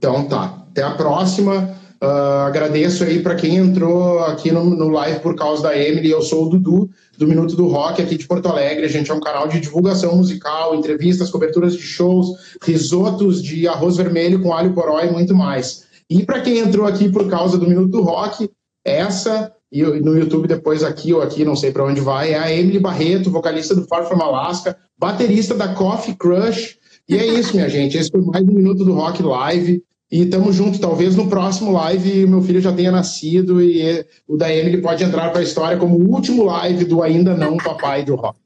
Então 0.00 0.24
tá. 0.24 0.64
Até 0.70 0.82
a 0.82 0.92
próxima. 0.92 1.78
Uh, 2.02 2.46
agradeço 2.46 3.04
aí 3.04 3.22
para 3.22 3.34
quem 3.34 3.56
entrou 3.56 4.20
aqui 4.20 4.50
no, 4.50 4.64
no, 4.64 4.88
live 4.88 5.20
por 5.20 5.36
causa 5.36 5.64
da 5.64 5.76
Emily. 5.76 6.10
Eu 6.10 6.22
sou 6.22 6.46
o 6.46 6.48
Dudu, 6.48 6.88
do 7.18 7.28
Minuto 7.28 7.54
do 7.54 7.68
Rock, 7.68 8.00
aqui 8.00 8.16
de 8.16 8.26
Porto 8.26 8.48
Alegre. 8.48 8.86
A 8.86 8.88
gente 8.88 9.10
é 9.10 9.14
um 9.14 9.20
canal 9.20 9.46
de 9.46 9.60
divulgação 9.60 10.16
musical, 10.16 10.74
entrevistas, 10.74 11.28
coberturas 11.28 11.74
de 11.74 11.82
shows, 11.82 12.56
risotos 12.62 13.42
de 13.42 13.68
arroz 13.68 13.98
vermelho 13.98 14.40
com 14.40 14.54
alho 14.54 14.72
poró 14.72 14.98
e 15.02 15.12
muito 15.12 15.34
mais. 15.34 15.84
E 16.08 16.24
para 16.24 16.40
quem 16.40 16.58
entrou 16.58 16.86
aqui 16.86 17.10
por 17.10 17.28
causa 17.28 17.58
do 17.58 17.68
Minuto 17.68 17.90
do 17.90 18.00
Rock, 18.00 18.48
essa 18.82 19.52
e 19.70 19.82
no 19.82 20.18
YouTube 20.18 20.48
depois 20.48 20.82
aqui 20.82 21.12
ou 21.12 21.20
aqui, 21.20 21.44
não 21.44 21.54
sei 21.54 21.70
para 21.70 21.84
onde 21.84 22.00
vai, 22.00 22.32
é 22.32 22.38
a 22.38 22.50
Emily 22.50 22.78
Barreto, 22.78 23.30
vocalista 23.30 23.74
do 23.74 23.86
Far 23.86 24.06
From 24.06 24.22
Alaska, 24.22 24.74
baterista 24.98 25.54
da 25.54 25.74
Coffee 25.74 26.16
Crush. 26.16 26.78
E 27.06 27.16
é 27.16 27.26
isso, 27.26 27.54
minha 27.54 27.68
gente. 27.68 27.98
Esse 27.98 28.10
foi 28.10 28.22
mais 28.22 28.42
um 28.42 28.52
Minuto 28.52 28.84
do 28.84 28.94
Rock 28.94 29.22
Live. 29.22 29.82
E 30.10 30.26
tamo 30.26 30.52
junto. 30.52 30.80
Talvez 30.80 31.14
no 31.14 31.28
próximo 31.28 31.70
live 31.72 32.26
meu 32.26 32.42
filho 32.42 32.60
já 32.60 32.72
tenha 32.72 32.90
nascido 32.90 33.62
e 33.62 34.04
o 34.26 34.36
da 34.36 34.52
Emily 34.52 34.82
pode 34.82 35.04
entrar 35.04 35.30
para 35.30 35.40
a 35.40 35.44
história 35.44 35.78
como 35.78 35.96
o 35.96 36.10
último 36.10 36.44
live 36.44 36.84
do 36.84 37.02
Ainda 37.02 37.36
Não 37.36 37.56
Papai 37.56 38.04
do 38.04 38.16
Rock. 38.16 38.38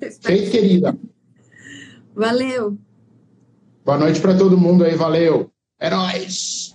Feito, 0.22 0.50
querida. 0.50 0.96
Valeu. 2.14 2.78
Boa 3.84 3.98
noite 3.98 4.20
para 4.20 4.36
todo 4.36 4.56
mundo 4.56 4.84
aí. 4.84 4.94
Valeu. 4.94 5.50
É 5.80 5.90
nóis. 5.90 6.72